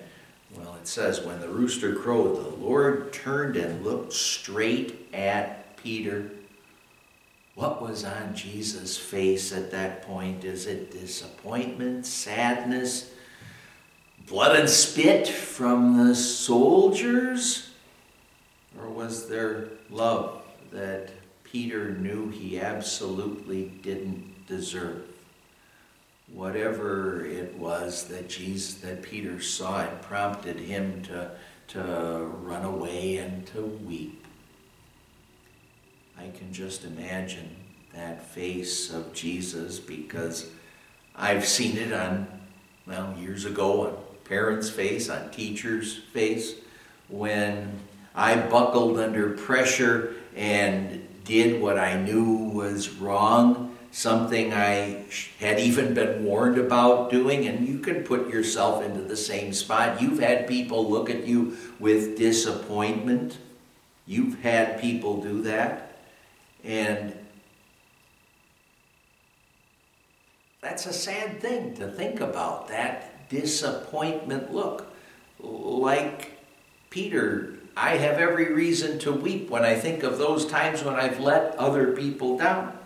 Well, 0.57 0.77
it 0.81 0.87
says, 0.87 1.23
when 1.23 1.41
the 1.41 1.49
rooster 1.49 1.97
crowed, 1.97 2.37
the 2.37 2.65
Lord 2.65 3.13
turned 3.13 3.57
and 3.57 3.85
looked 3.85 4.13
straight 4.13 5.09
at 5.13 5.77
Peter. 5.77 6.31
What 7.57 7.83
was 7.83 8.05
on 8.05 8.37
Jesus' 8.37 8.97
face 8.97 9.51
at 9.51 9.73
that 9.73 10.03
point? 10.03 10.45
Is 10.45 10.69
it 10.69 10.93
disappointment, 10.93 12.07
sadness, 12.07 13.11
blood 14.29 14.55
and 14.55 14.71
spit 14.71 15.27
from 15.27 16.07
the 16.07 16.15
soldiers? 16.15 17.71
Or 18.79 18.89
was 18.89 19.29
there 19.29 19.71
love 19.91 20.44
that 20.75 21.11
Peter 21.45 21.93
knew 21.93 22.29
he 22.31 22.61
absolutely 22.61 23.67
didn't 23.83 24.47
deserve. 24.49 25.05
Whatever 26.33 27.25
it 27.25 27.55
was 27.55 28.09
that 28.09 28.29
Jesus, 28.29 28.75
that 28.81 29.03
Peter 29.03 29.41
saw, 29.41 29.85
it 29.85 30.03
prompted 30.03 30.59
him 30.59 31.03
to, 31.05 31.31
to 31.69 31.81
run 32.43 32.65
away 32.65 33.19
and 33.19 33.47
to 33.49 33.63
weep. 33.63 34.27
I 36.19 36.29
can 36.37 36.53
just 36.53 36.85
imagine 36.85 37.55
that 37.95 38.27
face 38.27 38.93
of 38.93 39.13
Jesus 39.13 39.79
because 39.79 40.51
I've 41.15 41.47
seen 41.47 41.77
it 41.77 41.93
on, 41.93 42.27
well, 42.85 43.15
years 43.17 43.45
ago 43.45 43.87
on 43.87 43.97
parents' 44.25 44.71
face, 44.71 45.09
on 45.09 45.31
teachers' 45.31 45.99
face, 46.13 46.55
when 47.09 47.79
I 48.15 48.37
buckled 48.37 48.99
under 48.99 49.31
pressure 49.31 50.17
and 50.35 51.07
did 51.25 51.61
what 51.61 51.79
I 51.79 52.01
knew 52.01 52.51
was 52.51 52.91
wrong, 52.91 53.77
something 53.91 54.53
I 54.53 55.05
had 55.39 55.61
even 55.61 55.95
been 55.95 56.25
warned 56.25 56.59
about 56.59 57.11
doing, 57.11 57.47
and 57.47 57.67
you 57.67 57.79
can 57.79 58.03
put 58.03 58.29
yourself 58.29 58.85
into 58.85 59.01
the 59.01 59.17
same 59.17 59.53
spot. 59.53 60.03
You've 60.03 60.19
had 60.19 60.49
people 60.49 60.91
look 60.91 61.09
at 61.09 61.27
you 61.27 61.57
with 61.79 62.19
disappointment. 62.19 63.39
You've 64.07 64.41
had 64.43 64.81
people 64.81 65.23
do 65.23 65.43
that. 65.43 65.97
And 66.65 67.17
that's 70.61 70.87
a 70.87 70.93
sad 70.93 71.41
thing 71.41 71.75
to 71.77 71.89
think 71.89 72.21
about, 72.21 72.69
that 72.69 73.29
disappointment 73.29 74.53
look. 74.53 74.93
Like 75.41 76.39
Peter, 76.91 77.54
I 77.77 77.97
have 77.97 78.19
every 78.19 78.53
reason 78.53 78.99
to 79.01 79.13
weep 79.13 79.51
when 79.51 79.65
I 79.65 79.75
think 79.75 80.03
of 80.03 80.19
those 80.19 80.47
times 80.47 80.85
when 80.85 80.95
I've 80.95 81.21
let 81.21 81.57
other 81.57 81.93
people 81.93 82.39
down. 82.39 82.79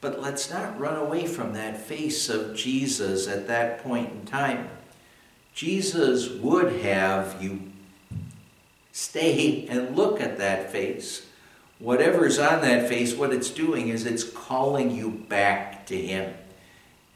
But 0.00 0.20
let's 0.20 0.50
not 0.50 0.78
run 0.78 0.96
away 0.96 1.26
from 1.26 1.54
that 1.54 1.80
face 1.80 2.28
of 2.28 2.54
Jesus 2.54 3.26
at 3.26 3.48
that 3.48 3.82
point 3.82 4.12
in 4.12 4.24
time. 4.26 4.68
Jesus 5.52 6.28
would 6.30 6.72
have 6.82 7.42
you 7.42 7.62
stay 8.92 9.66
and 9.68 9.96
look 9.96 10.20
at 10.20 10.38
that 10.38 10.70
face. 10.70 11.26
Whatever's 11.80 12.38
on 12.38 12.60
that 12.62 12.88
face, 12.88 13.14
what 13.14 13.32
it's 13.32 13.50
doing 13.50 13.88
is 13.88 14.06
it's 14.06 14.24
calling 14.24 14.92
you 14.92 15.10
back 15.10 15.86
to 15.86 15.96
Him. 15.96 16.34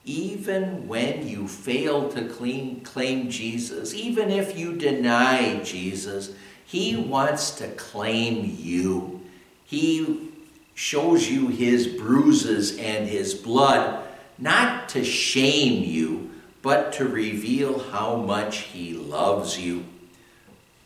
Even 0.04 0.88
when 0.88 1.28
you 1.28 1.46
fail 1.46 2.08
to 2.10 2.24
claim, 2.24 2.80
claim 2.80 3.30
Jesus, 3.30 3.94
even 3.94 4.30
if 4.30 4.58
you 4.58 4.76
deny 4.76 5.60
Jesus, 5.62 6.32
He 6.64 6.96
wants 6.96 7.52
to 7.52 7.68
claim 7.68 8.56
you. 8.58 9.20
He 9.64 10.30
shows 10.74 11.30
you 11.30 11.48
His 11.48 11.86
bruises 11.86 12.78
and 12.78 13.08
His 13.08 13.34
blood, 13.34 14.06
not 14.38 14.88
to 14.90 15.04
shame 15.04 15.84
you, 15.84 16.30
but 16.62 16.92
to 16.94 17.06
reveal 17.06 17.78
how 17.90 18.16
much 18.16 18.58
He 18.58 18.94
loves 18.94 19.58
you 19.58 19.84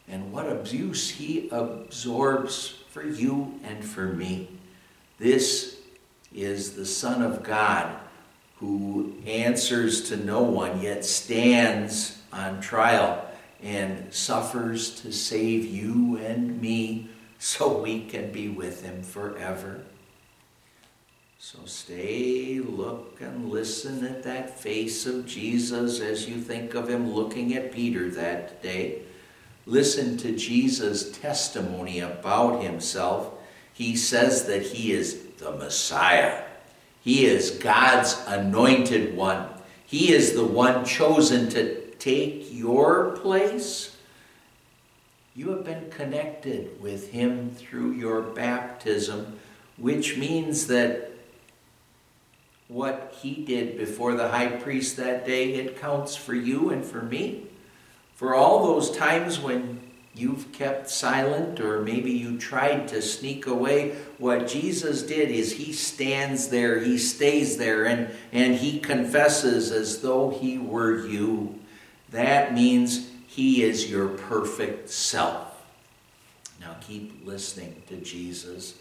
and 0.08 0.32
what 0.32 0.50
abuse 0.50 1.10
He 1.10 1.48
absorbs 1.50 2.82
for 2.90 3.02
you 3.02 3.60
and 3.64 3.84
for 3.84 4.06
me. 4.06 4.48
This 5.18 5.78
is 6.34 6.72
the 6.72 6.86
Son 6.86 7.22
of 7.22 7.42
God 7.42 7.96
who 8.58 9.14
answers 9.26 10.08
to 10.08 10.16
no 10.16 10.42
one, 10.42 10.80
yet 10.80 11.04
stands 11.04 12.18
on 12.32 12.60
trial 12.60 13.22
and 13.62 14.12
suffers 14.12 15.00
to 15.00 15.12
save 15.12 15.64
you 15.64 16.16
and 16.18 16.60
me 16.60 17.08
so 17.38 17.80
we 17.80 18.04
can 18.04 18.32
be 18.32 18.48
with 18.48 18.82
him 18.82 19.02
forever. 19.02 19.82
So 21.38 21.58
stay, 21.66 22.58
look, 22.60 23.20
and 23.20 23.50
listen 23.50 24.04
at 24.04 24.22
that 24.24 24.58
face 24.58 25.06
of 25.06 25.26
Jesus 25.26 26.00
as 26.00 26.28
you 26.28 26.40
think 26.40 26.74
of 26.74 26.88
him 26.88 27.12
looking 27.12 27.54
at 27.54 27.72
Peter 27.72 28.10
that 28.10 28.62
day. 28.62 29.02
Listen 29.66 30.16
to 30.18 30.34
Jesus' 30.34 31.16
testimony 31.18 32.00
about 32.00 32.62
himself. 32.62 33.34
He 33.72 33.96
says 33.96 34.46
that 34.46 34.62
he 34.62 34.92
is 34.92 35.18
the 35.38 35.52
Messiah. 35.52 36.42
He 37.02 37.26
is 37.26 37.50
God's 37.50 38.20
anointed 38.26 39.16
one. 39.16 39.48
He 39.84 40.12
is 40.12 40.34
the 40.34 40.44
one 40.44 40.84
chosen 40.84 41.48
to 41.50 41.86
take 42.06 42.46
your 42.52 43.16
place. 43.16 43.96
You 45.34 45.50
have 45.50 45.64
been 45.64 45.90
connected 45.90 46.80
with 46.80 47.10
him 47.10 47.50
through 47.50 47.94
your 47.94 48.22
baptism, 48.22 49.40
which 49.76 50.16
means 50.16 50.68
that 50.68 51.10
what 52.68 53.12
he 53.20 53.44
did 53.44 53.76
before 53.76 54.14
the 54.14 54.28
high 54.28 54.46
priest 54.46 54.96
that 54.98 55.26
day, 55.26 55.54
it 55.54 55.80
counts 55.80 56.14
for 56.14 56.32
you 56.32 56.70
and 56.70 56.84
for 56.84 57.02
me. 57.02 57.48
For 58.14 58.36
all 58.36 58.62
those 58.62 58.96
times 58.96 59.40
when 59.40 59.80
you've 60.14 60.52
kept 60.52 60.88
silent 60.88 61.58
or 61.58 61.82
maybe 61.82 62.12
you 62.12 62.38
tried 62.38 62.86
to 62.88 63.02
sneak 63.02 63.48
away, 63.48 63.96
what 64.18 64.46
Jesus 64.46 65.02
did 65.02 65.32
is 65.32 65.54
he 65.54 65.72
stands 65.72 66.50
there, 66.50 66.78
he 66.78 66.98
stays 66.98 67.56
there, 67.56 67.84
and, 67.84 68.14
and 68.30 68.54
he 68.54 68.78
confesses 68.78 69.72
as 69.72 70.02
though 70.02 70.30
he 70.30 70.56
were 70.56 71.04
you. 71.04 71.55
That 72.10 72.54
means 72.54 73.10
he 73.26 73.62
is 73.62 73.90
your 73.90 74.08
perfect 74.08 74.88
self. 74.90 75.64
Now 76.60 76.76
keep 76.80 77.26
listening 77.26 77.82
to 77.88 77.96
Jesus 77.96 78.74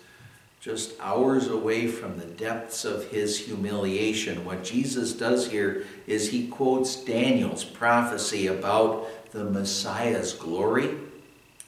just 0.65 0.99
hours 0.99 1.47
away 1.47 1.85
from 1.85 2.17
the 2.17 2.25
depths 2.25 2.85
of 2.85 3.11
his 3.11 3.37
humiliation. 3.37 4.43
What 4.43 4.63
Jesus 4.63 5.13
does 5.13 5.51
here 5.51 5.85
is 6.07 6.31
he 6.31 6.47
quotes 6.47 6.95
Daniel's 6.95 7.63
prophecy 7.63 8.47
about 8.47 9.07
the 9.31 9.43
Messiah's 9.43 10.33
glory, 10.33 10.97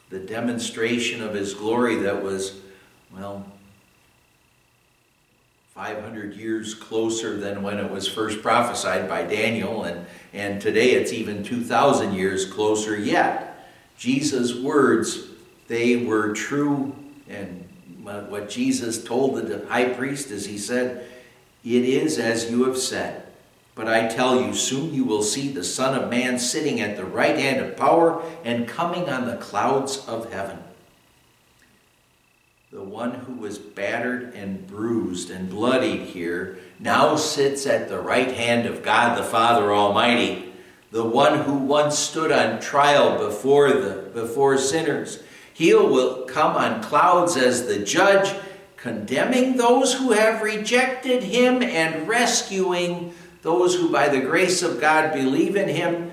the 0.10 0.18
demonstration 0.18 1.22
of 1.22 1.36
his 1.36 1.54
glory 1.54 1.98
that 1.98 2.24
was, 2.24 2.60
well, 3.16 3.46
500 5.78 6.34
years 6.34 6.74
closer 6.74 7.38
than 7.38 7.62
when 7.62 7.78
it 7.78 7.92
was 7.92 8.08
first 8.08 8.42
prophesied 8.42 9.08
by 9.08 9.22
Daniel, 9.22 9.84
and, 9.84 10.08
and 10.34 10.60
today 10.60 10.94
it's 10.94 11.14
even 11.14 11.44
2,000 11.44 12.16
years 12.16 12.52
closer 12.52 12.98
yet. 12.98 13.70
Jesus' 13.96 14.56
words, 14.56 15.28
they 15.68 15.98
were 15.98 16.34
true 16.34 16.96
and 17.30 17.64
what 18.02 18.50
Jesus 18.50 19.04
told 19.04 19.36
the 19.36 19.68
high 19.68 19.90
priest 19.90 20.32
is 20.32 20.48
he 20.48 20.58
said, 20.58 21.06
It 21.64 21.84
is 21.84 22.18
as 22.18 22.50
you 22.50 22.64
have 22.64 22.78
said. 22.80 23.28
But 23.76 23.88
I 23.88 24.08
tell 24.08 24.42
you, 24.42 24.56
soon 24.56 24.96
you 24.96 25.04
will 25.04 25.22
see 25.22 25.50
the 25.50 25.64
Son 25.64 25.94
of 25.94 26.10
Man 26.10 26.40
sitting 26.40 26.82
at 26.82 26.98
the 26.98 27.06
right 27.06 27.38
hand 27.38 27.64
of 27.64 27.78
power 27.78 28.24
and 28.44 28.68
coming 28.68 29.10
on 29.10 29.28
the 29.28 29.38
clouds 29.38 30.04
of 30.08 30.34
heaven. 30.34 30.58
The 32.70 32.84
one 32.84 33.12
who 33.12 33.34
was 33.34 33.58
battered 33.58 34.34
and 34.34 34.68
bruised 34.68 35.30
and 35.30 35.50
bloodied 35.50 36.02
here 36.02 36.60
now 36.80 37.16
sits 37.16 37.66
at 37.66 37.88
the 37.88 38.00
right 38.00 38.34
hand 38.34 38.66
of 38.66 38.84
God 38.84 39.18
the 39.18 39.24
Father 39.24 39.74
Almighty. 39.74 40.52
The 40.92 41.06
one 41.06 41.40
who 41.40 41.54
once 41.54 41.98
stood 41.98 42.32
on 42.32 42.60
trial 42.60 43.18
before, 43.26 43.72
the, 43.72 44.10
before 44.14 44.58
sinners 44.58 45.24
he 45.58 45.74
will 45.74 46.24
come 46.26 46.56
on 46.56 46.84
clouds 46.84 47.36
as 47.36 47.66
the 47.66 47.80
judge, 47.80 48.32
condemning 48.76 49.58
those 49.58 49.96
who 49.96 50.12
have 50.12 50.44
rejected 50.44 51.24
him 51.24 51.64
and 51.64 52.08
rescuing 52.08 53.12
those 53.42 53.74
who, 53.74 53.92
by 53.92 54.08
the 54.08 54.20
grace 54.20 54.62
of 54.62 54.80
God, 54.80 55.14
believe 55.14 55.56
in 55.56 55.68
him, 55.68 56.12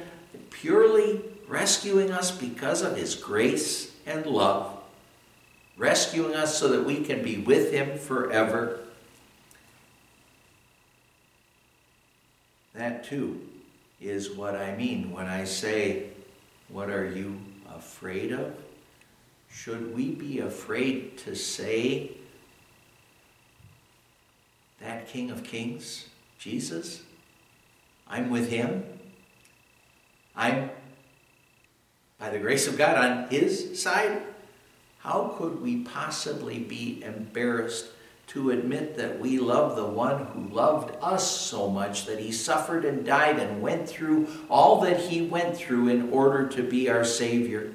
purely 0.50 1.20
rescuing 1.46 2.10
us 2.10 2.30
because 2.30 2.80
of 2.80 2.96
his 2.96 3.14
grace 3.14 3.92
and 4.06 4.24
love, 4.24 4.73
rescuing 5.76 6.34
us 6.34 6.58
so 6.58 6.68
that 6.68 6.84
we 6.84 7.02
can 7.02 7.22
be 7.22 7.38
with 7.38 7.72
him 7.72 7.98
forever. 7.98 8.80
That 12.74 13.04
too 13.04 13.40
is 14.00 14.30
what 14.30 14.54
I 14.56 14.76
mean 14.76 15.12
when 15.12 15.26
I 15.26 15.44
say, 15.44 16.10
What 16.68 16.90
are 16.90 17.08
you 17.08 17.38
afraid 17.74 18.32
of? 18.32 18.54
Should 19.48 19.94
we 19.94 20.10
be 20.10 20.40
afraid 20.40 21.16
to 21.18 21.36
say 21.36 22.12
that 24.80 25.08
King 25.08 25.30
of 25.30 25.44
Kings, 25.44 26.08
Jesus? 26.38 27.02
I'm 28.08 28.30
with 28.30 28.50
him. 28.50 28.84
I'm, 30.36 30.70
by 32.18 32.30
the 32.30 32.40
grace 32.40 32.66
of 32.66 32.76
God, 32.76 32.96
on 32.96 33.28
his 33.30 33.80
side. 33.80 34.22
How 35.04 35.34
could 35.36 35.60
we 35.60 35.84
possibly 35.84 36.58
be 36.58 37.02
embarrassed 37.04 37.88
to 38.28 38.50
admit 38.50 38.96
that 38.96 39.20
we 39.20 39.38
love 39.38 39.76
the 39.76 39.84
one 39.84 40.24
who 40.28 40.48
loved 40.48 40.96
us 41.02 41.30
so 41.30 41.68
much 41.68 42.06
that 42.06 42.18
he 42.18 42.32
suffered 42.32 42.86
and 42.86 43.04
died 43.04 43.38
and 43.38 43.60
went 43.60 43.86
through 43.86 44.28
all 44.48 44.80
that 44.80 44.98
he 44.98 45.20
went 45.20 45.58
through 45.58 45.88
in 45.88 46.10
order 46.10 46.48
to 46.48 46.62
be 46.62 46.88
our 46.88 47.04
Savior? 47.04 47.70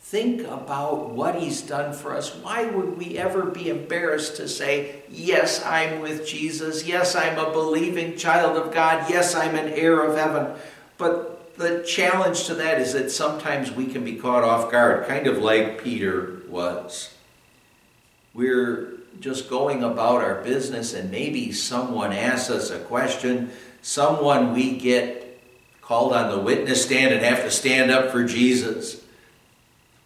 Think 0.00 0.40
about 0.48 1.10
what 1.10 1.36
he's 1.36 1.62
done 1.62 1.92
for 1.92 2.16
us. 2.16 2.34
Why 2.34 2.64
would 2.64 2.98
we 2.98 3.16
ever 3.16 3.44
be 3.44 3.70
embarrassed 3.70 4.36
to 4.38 4.48
say, 4.48 5.04
Yes, 5.08 5.64
I'm 5.64 6.00
with 6.00 6.26
Jesus. 6.26 6.84
Yes, 6.84 7.14
I'm 7.14 7.38
a 7.38 7.52
believing 7.52 8.16
child 8.16 8.56
of 8.56 8.74
God. 8.74 9.08
Yes, 9.08 9.36
I'm 9.36 9.54
an 9.54 9.72
heir 9.74 10.02
of 10.02 10.16
heaven. 10.16 10.60
But 10.98 11.54
the 11.56 11.84
challenge 11.84 12.46
to 12.46 12.54
that 12.54 12.80
is 12.80 12.92
that 12.94 13.12
sometimes 13.12 13.70
we 13.70 13.86
can 13.86 14.04
be 14.04 14.16
caught 14.16 14.42
off 14.42 14.72
guard, 14.72 15.06
kind 15.06 15.28
of 15.28 15.38
like 15.38 15.80
Peter 15.80 16.41
was. 16.52 17.12
We're 18.34 18.92
just 19.20 19.50
going 19.50 19.82
about 19.82 20.22
our 20.22 20.42
business, 20.42 20.94
and 20.94 21.10
maybe 21.10 21.52
someone 21.52 22.12
asks 22.12 22.50
us 22.50 22.70
a 22.70 22.78
question, 22.78 23.50
someone 23.82 24.52
we 24.52 24.76
get 24.76 25.40
called 25.80 26.12
on 26.12 26.30
the 26.30 26.38
witness 26.38 26.84
stand 26.84 27.12
and 27.12 27.24
have 27.24 27.42
to 27.42 27.50
stand 27.50 27.90
up 27.90 28.10
for 28.10 28.24
Jesus. 28.24 29.02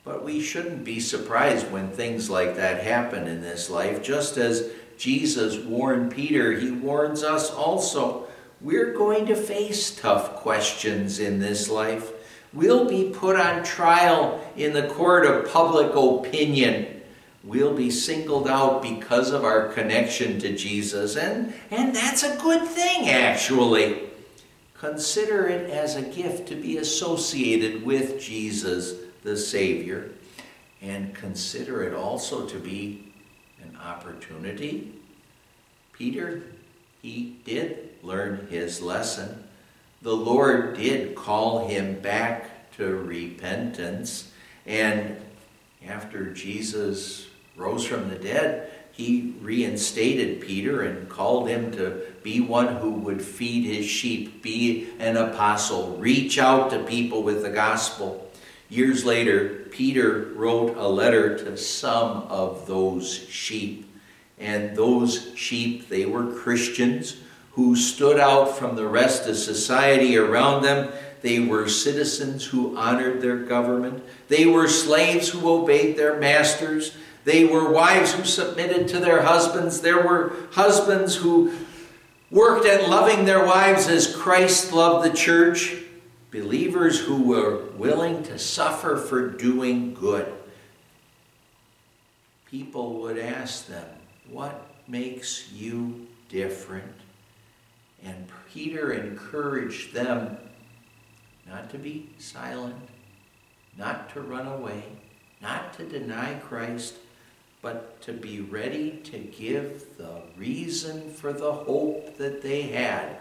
But 0.05 0.25
we 0.25 0.41
shouldn't 0.41 0.85
be 0.85 1.01
surprised 1.01 1.71
when 1.71 1.91
things 1.91 2.31
like 2.31 2.57
that 2.57 2.83
happen 2.83 3.27
in 3.27 3.43
this 3.43 3.69
life. 3.69 4.03
Just 4.03 4.37
as 4.37 4.71
Jesus 4.97 5.59
warned 5.59 6.13
Peter, 6.13 6.53
he 6.53 6.71
warns 6.71 7.23
us 7.23 7.51
also. 7.51 8.27
We're 8.61 8.95
going 8.95 9.27
to 9.27 9.37
face 9.37 9.95
tough 9.95 10.37
questions 10.37 11.19
in 11.19 11.41
this 11.41 11.69
life. 11.69 12.11
We'll 12.57 12.89
be 12.89 13.11
put 13.11 13.37
on 13.37 13.63
trial 13.65 14.43
in 14.57 14.73
the 14.73 14.89
court 14.89 15.27
of 15.27 15.53
public 15.53 15.95
opinion. 15.95 17.03
we'll 17.45 17.75
be 17.75 17.91
singled 17.91 18.49
out 18.49 18.83
because 18.83 19.31
of 19.31 19.45
our 19.45 19.69
connection 19.69 20.39
to 20.41 20.57
Jesus. 20.57 21.17
And, 21.17 21.53
and 21.71 21.95
that's 21.95 22.23
a 22.23 22.37
good 22.39 22.67
thing, 22.67 23.11
actually. 23.11 24.05
Consider 24.79 25.47
it 25.47 25.71
as 25.71 25.97
a 25.97 26.03
gift 26.03 26.49
to 26.49 26.57
be 26.57 26.79
associated 26.79 27.85
with 27.85 28.21
Jesus, 28.21 28.95
the 29.23 29.37
Savior. 29.37 30.13
And 30.81 31.15
consider 31.15 31.85
it 31.85 31.95
also 31.95 32.49
to 32.49 32.59
be 32.59 33.13
an 33.63 33.77
opportunity. 33.77 34.95
Peter, 35.93 36.43
he 37.03 37.37
did 37.45 37.91
learn 38.03 38.49
his 38.51 38.81
lesson. 38.81 39.45
The 40.03 40.15
Lord 40.15 40.77
did 40.77 41.15
call 41.15 41.67
him 41.67 42.01
back 42.01 42.71
to 42.77 42.97
repentance. 42.97 44.31
And 44.67 45.17
after 45.87 46.33
Jesus 46.33 47.27
rose 47.57 47.85
from 47.85 48.11
the 48.11 48.17
dead, 48.17 48.71
he 48.93 49.35
reinstated 49.41 50.41
Peter 50.41 50.83
and 50.83 51.09
called 51.09 51.49
him 51.49 51.71
to 51.73 52.03
be 52.23 52.41
one 52.41 52.77
who 52.77 52.91
would 52.91 53.23
feed 53.23 53.65
his 53.65 53.87
sheep, 53.87 54.43
be 54.43 54.89
an 54.99 55.17
apostle, 55.17 55.97
reach 55.99 56.39
out 56.39 56.71
to 56.71 56.83
people 56.85 57.23
with 57.23 57.43
the 57.43 57.51
gospel. 57.51 58.31
Years 58.69 59.05
later, 59.05 59.67
Peter 59.71 60.33
wrote 60.35 60.77
a 60.77 60.89
letter 60.89 61.39
to 61.39 61.57
some 61.57 62.23
of 62.29 62.67
those 62.67 63.13
sheep. 63.29 63.89
And 64.39 64.77
those 64.77 65.35
sheep, 65.37 65.89
they 65.89 66.05
were 66.05 66.33
Christians 66.33 67.19
who 67.57 67.75
stood 67.75 68.21
out 68.21 68.57
from 68.57 68.77
the 68.77 68.87
rest 68.87 69.27
of 69.27 69.35
society 69.35 70.17
around 70.17 70.63
them. 70.63 70.93
They 71.23 71.41
were 71.41 71.71
citizens 71.71 72.45
who 72.45 72.77
honored 72.77 73.23
their 73.23 73.39
government. 73.39 74.05
They 74.29 74.45
were 74.45 74.69
slaves 74.69 75.31
who 75.31 75.49
obeyed 75.49 75.97
their 75.97 76.21
masters. 76.21 76.95
They 77.25 77.47
were 77.47 77.73
wives 77.73 78.13
who 78.13 78.25
submitted 78.25 78.89
to 78.89 79.01
their 79.01 79.23
husbands. 79.23 79.81
There 79.81 80.07
were 80.07 80.37
husbands 80.53 81.17
who 81.17 81.57
worked 82.31 82.67
at 82.67 82.91
loving 82.91 83.25
their 83.25 83.45
wives 83.47 83.89
as 83.89 84.15
Christ 84.15 84.75
loved 84.75 85.11
the 85.11 85.17
church. 85.17 85.77
Believers 86.31 87.01
who 87.01 87.23
were 87.23 87.71
willing 87.71 88.23
to 88.25 88.39
suffer 88.39 88.99
for 88.99 89.31
doing 89.31 89.95
good. 89.95 90.31
People 92.51 93.01
would 93.01 93.19
ask 93.19 93.67
them, 93.67 93.89
What 94.29 94.67
makes 94.87 95.51
you 95.53 96.07
different? 96.29 97.06
And 98.07 98.29
Peter 98.53 98.93
encouraged 98.93 99.93
them 99.93 100.37
not 101.47 101.71
to 101.71 101.79
be 101.79 102.09
silent, 102.19 102.77
not 103.77 104.11
to 104.11 104.21
run 104.21 104.47
away, 104.47 104.85
not 105.43 105.75
to 105.75 105.85
deny 105.85 106.35
Christ, 106.35 106.95
but 107.63 108.01
to 108.03 108.13
be 108.13 108.41
ready 108.41 109.01
to 109.05 109.19
give 109.19 109.99
the 109.99 110.23
reason 110.37 111.11
for 111.11 111.33
the 111.33 111.53
hope 111.53 112.17
that 112.17 112.43
they 112.43 112.63
had 112.63 113.19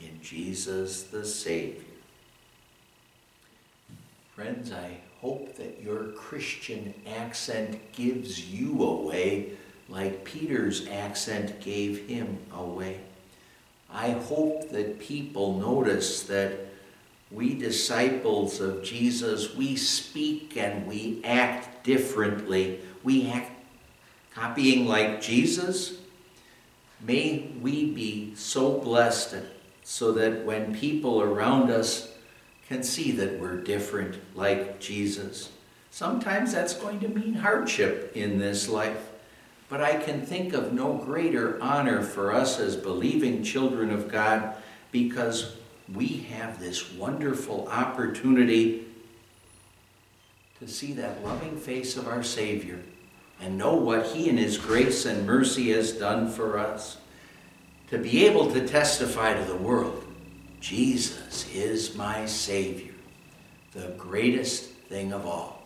in 0.00 0.18
Jesus 0.22 1.02
the 1.02 1.24
Savior. 1.24 1.84
Friends, 4.34 4.72
I 4.72 4.96
hope 5.20 5.56
that 5.56 5.82
your 5.82 6.04
Christian 6.12 6.94
accent 7.06 7.92
gives 7.92 8.48
you 8.48 8.82
away 8.82 9.52
like 9.90 10.24
Peter's 10.24 10.86
accent 10.86 11.60
gave 11.60 12.08
him 12.08 12.38
away. 12.54 13.00
I 13.92 14.10
hope 14.10 14.70
that 14.70 15.00
people 15.00 15.58
notice 15.58 16.22
that 16.24 16.52
we 17.30 17.54
disciples 17.54 18.60
of 18.60 18.82
Jesus, 18.82 19.54
we 19.54 19.76
speak 19.76 20.56
and 20.56 20.86
we 20.86 21.20
act 21.24 21.84
differently. 21.84 22.80
We 23.04 23.30
act 23.30 23.52
copying 24.34 24.86
like 24.86 25.20
Jesus. 25.20 25.98
May 27.00 27.50
we 27.60 27.90
be 27.92 28.34
so 28.34 28.78
blessed 28.78 29.36
so 29.84 30.12
that 30.12 30.44
when 30.44 30.74
people 30.74 31.22
around 31.22 31.70
us 31.70 32.12
can 32.68 32.82
see 32.82 33.10
that 33.12 33.38
we're 33.40 33.56
different 33.56 34.16
like 34.36 34.78
Jesus. 34.78 35.50
Sometimes 35.90 36.52
that's 36.52 36.74
going 36.74 37.00
to 37.00 37.08
mean 37.08 37.34
hardship 37.34 38.12
in 38.14 38.38
this 38.38 38.68
life. 38.68 39.09
But 39.70 39.80
I 39.80 39.96
can 39.96 40.26
think 40.26 40.52
of 40.52 40.72
no 40.72 40.94
greater 40.94 41.62
honor 41.62 42.02
for 42.02 42.34
us 42.34 42.58
as 42.58 42.76
believing 42.76 43.44
children 43.44 43.90
of 43.90 44.08
God 44.08 44.56
because 44.90 45.56
we 45.94 46.26
have 46.32 46.58
this 46.58 46.92
wonderful 46.92 47.68
opportunity 47.68 48.84
to 50.58 50.66
see 50.66 50.92
that 50.94 51.24
loving 51.24 51.56
face 51.56 51.96
of 51.96 52.08
our 52.08 52.24
Savior 52.24 52.80
and 53.40 53.56
know 53.56 53.76
what 53.76 54.06
He 54.06 54.28
in 54.28 54.36
His 54.36 54.58
grace 54.58 55.06
and 55.06 55.24
mercy 55.24 55.70
has 55.70 55.92
done 55.92 56.28
for 56.28 56.58
us. 56.58 56.98
To 57.90 57.98
be 57.98 58.26
able 58.26 58.52
to 58.52 58.66
testify 58.66 59.34
to 59.34 59.44
the 59.44 59.56
world 59.56 60.04
Jesus 60.60 61.48
is 61.54 61.96
my 61.96 62.26
Savior, 62.26 62.92
the 63.72 63.88
greatest 63.96 64.64
thing 64.64 65.12
of 65.12 65.26
all. 65.26 65.62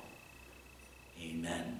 Amen. 1.21 1.74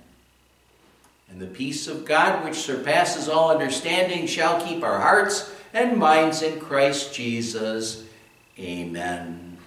And 1.35 1.43
the 1.43 1.47
peace 1.49 1.89
of 1.89 2.05
God, 2.05 2.45
which 2.45 2.55
surpasses 2.55 3.29
all 3.29 3.51
understanding, 3.51 4.29
shall 4.29 4.65
keep 4.65 4.85
our 4.85 5.01
hearts 5.01 5.53
and 5.73 5.99
minds 5.99 6.43
in 6.43 6.61
Christ 6.61 7.13
Jesus. 7.13 8.05
Amen. 8.57 9.59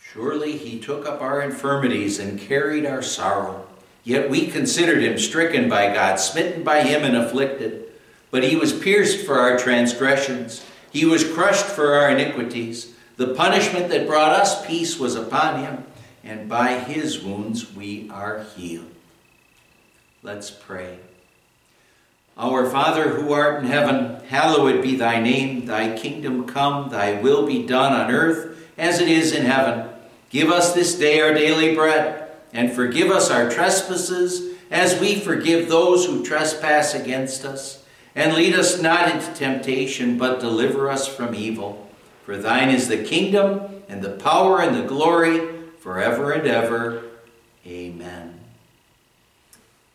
Surely 0.00 0.56
he 0.56 0.80
took 0.80 1.06
up 1.06 1.20
our 1.20 1.42
infirmities 1.42 2.18
and 2.18 2.40
carried 2.40 2.86
our 2.86 3.02
sorrow. 3.02 3.66
Yet 4.02 4.30
we 4.30 4.46
considered 4.46 5.02
him 5.02 5.18
stricken 5.18 5.68
by 5.68 5.92
God, 5.92 6.16
smitten 6.16 6.62
by 6.62 6.84
him, 6.84 7.04
and 7.04 7.14
afflicted. 7.14 7.84
But 8.30 8.44
he 8.44 8.56
was 8.56 8.72
pierced 8.72 9.26
for 9.26 9.38
our 9.38 9.58
transgressions, 9.58 10.64
he 10.90 11.04
was 11.04 11.30
crushed 11.30 11.66
for 11.66 11.92
our 11.96 12.08
iniquities. 12.08 12.95
The 13.16 13.34
punishment 13.34 13.88
that 13.88 14.06
brought 14.06 14.32
us 14.32 14.66
peace 14.66 14.98
was 14.98 15.14
upon 15.14 15.62
him, 15.62 15.84
and 16.22 16.48
by 16.48 16.78
his 16.78 17.22
wounds 17.22 17.74
we 17.74 18.10
are 18.10 18.44
healed. 18.56 18.92
Let's 20.22 20.50
pray. 20.50 20.98
Our 22.36 22.68
Father 22.68 23.10
who 23.10 23.32
art 23.32 23.62
in 23.62 23.70
heaven, 23.70 24.22
hallowed 24.26 24.82
be 24.82 24.96
thy 24.96 25.22
name. 25.22 25.64
Thy 25.64 25.96
kingdom 25.96 26.46
come, 26.46 26.90
thy 26.90 27.20
will 27.20 27.46
be 27.46 27.66
done 27.66 27.94
on 27.94 28.10
earth 28.10 28.70
as 28.76 29.00
it 29.00 29.08
is 29.08 29.32
in 29.32 29.46
heaven. 29.46 29.88
Give 30.28 30.50
us 30.50 30.74
this 30.74 30.94
day 30.94 31.20
our 31.20 31.32
daily 31.32 31.74
bread, 31.74 32.30
and 32.52 32.70
forgive 32.70 33.10
us 33.10 33.30
our 33.30 33.48
trespasses 33.48 34.54
as 34.70 35.00
we 35.00 35.18
forgive 35.18 35.68
those 35.68 36.04
who 36.04 36.22
trespass 36.22 36.92
against 36.92 37.46
us. 37.46 37.82
And 38.14 38.34
lead 38.34 38.54
us 38.54 38.82
not 38.82 39.10
into 39.10 39.32
temptation, 39.32 40.18
but 40.18 40.40
deliver 40.40 40.90
us 40.90 41.06
from 41.08 41.34
evil. 41.34 41.85
For 42.26 42.36
thine 42.36 42.70
is 42.70 42.88
the 42.88 43.04
kingdom, 43.04 43.84
and 43.88 44.02
the 44.02 44.10
power, 44.10 44.60
and 44.60 44.74
the 44.74 44.82
glory, 44.82 45.62
forever 45.78 46.32
and 46.32 46.44
ever. 46.44 47.04
Amen. 47.64 48.40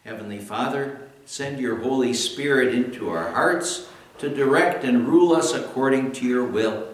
Heavenly 0.05 0.39
Father, 0.39 1.09
send 1.25 1.59
your 1.59 1.79
Holy 1.79 2.13
Spirit 2.13 2.73
into 2.73 3.09
our 3.09 3.31
hearts 3.31 3.89
to 4.19 4.29
direct 4.29 4.85
and 4.85 5.09
rule 5.09 5.33
us 5.33 5.53
according 5.53 6.13
to 6.13 6.25
your 6.25 6.45
will, 6.45 6.87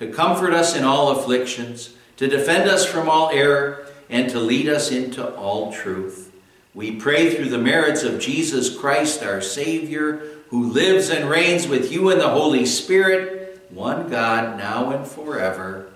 to 0.00 0.12
comfort 0.12 0.52
us 0.52 0.74
in 0.74 0.82
all 0.82 1.10
afflictions, 1.10 1.94
to 2.16 2.26
defend 2.26 2.68
us 2.68 2.84
from 2.84 3.08
all 3.08 3.30
error, 3.30 3.86
and 4.08 4.28
to 4.30 4.40
lead 4.40 4.68
us 4.68 4.90
into 4.90 5.24
all 5.36 5.72
truth. 5.72 6.32
We 6.74 6.96
pray 6.96 7.32
through 7.32 7.50
the 7.50 7.58
merits 7.58 8.02
of 8.02 8.18
Jesus 8.18 8.76
Christ, 8.76 9.22
our 9.22 9.40
Savior, 9.40 10.20
who 10.48 10.72
lives 10.72 11.10
and 11.10 11.30
reigns 11.30 11.68
with 11.68 11.92
you 11.92 12.10
in 12.10 12.18
the 12.18 12.30
Holy 12.30 12.66
Spirit 12.66 13.39
one 13.72 14.08
God, 14.08 14.58
now 14.58 14.90
and 14.90 15.06
forever. 15.06 15.90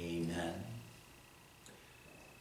Amen. 0.00 0.54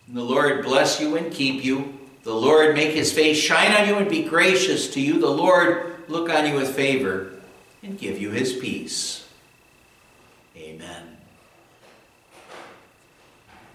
And 0.08 0.18
the 0.18 0.24
Lord 0.24 0.64
bless 0.64 1.00
you 1.00 1.16
and 1.18 1.32
keep 1.32 1.64
you. 1.64 1.98
The 2.24 2.34
Lord 2.34 2.76
make 2.76 2.92
his 2.92 3.14
face 3.14 3.38
shine 3.38 3.72
on 3.72 3.88
you 3.88 3.96
and 3.96 4.10
be 4.10 4.24
gracious 4.24 4.92
to 4.94 5.02
you. 5.02 5.20
The 5.20 5.30
Lord 5.30 6.04
look 6.08 6.30
on 6.30 6.48
you 6.48 6.56
with 6.56 6.76
favor 6.76 7.32
and 7.84 7.98
give 7.98 8.20
you 8.20 8.32
his 8.32 8.54
peace. 8.54 9.28
Amen. 10.56 11.18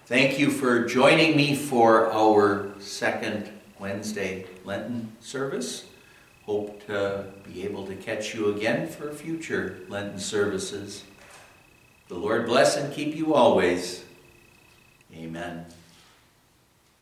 Thank 0.07 0.39
you 0.39 0.51
for 0.51 0.85
joining 0.85 1.37
me 1.37 1.57
for 1.57 2.13
our 2.13 2.75
second 2.79 3.49
Wednesday 3.79 4.47
Lenten 4.65 5.13
service. 5.21 5.87
Hope 6.47 6.87
to 6.87 7.27
be 7.51 7.65
able 7.65 7.87
to 7.87 7.95
catch 7.95 8.35
you 8.35 8.55
again 8.55 8.87
for 8.87 9.13
future 9.13 9.79
Lenten 9.89 10.19
services. 10.19 11.05
The 12.09 12.15
Lord 12.15 12.47
bless 12.47 12.77
and 12.77 12.93
keep 12.93 13.15
you 13.15 13.35
always. 13.35 14.05
Amen. 15.15 15.65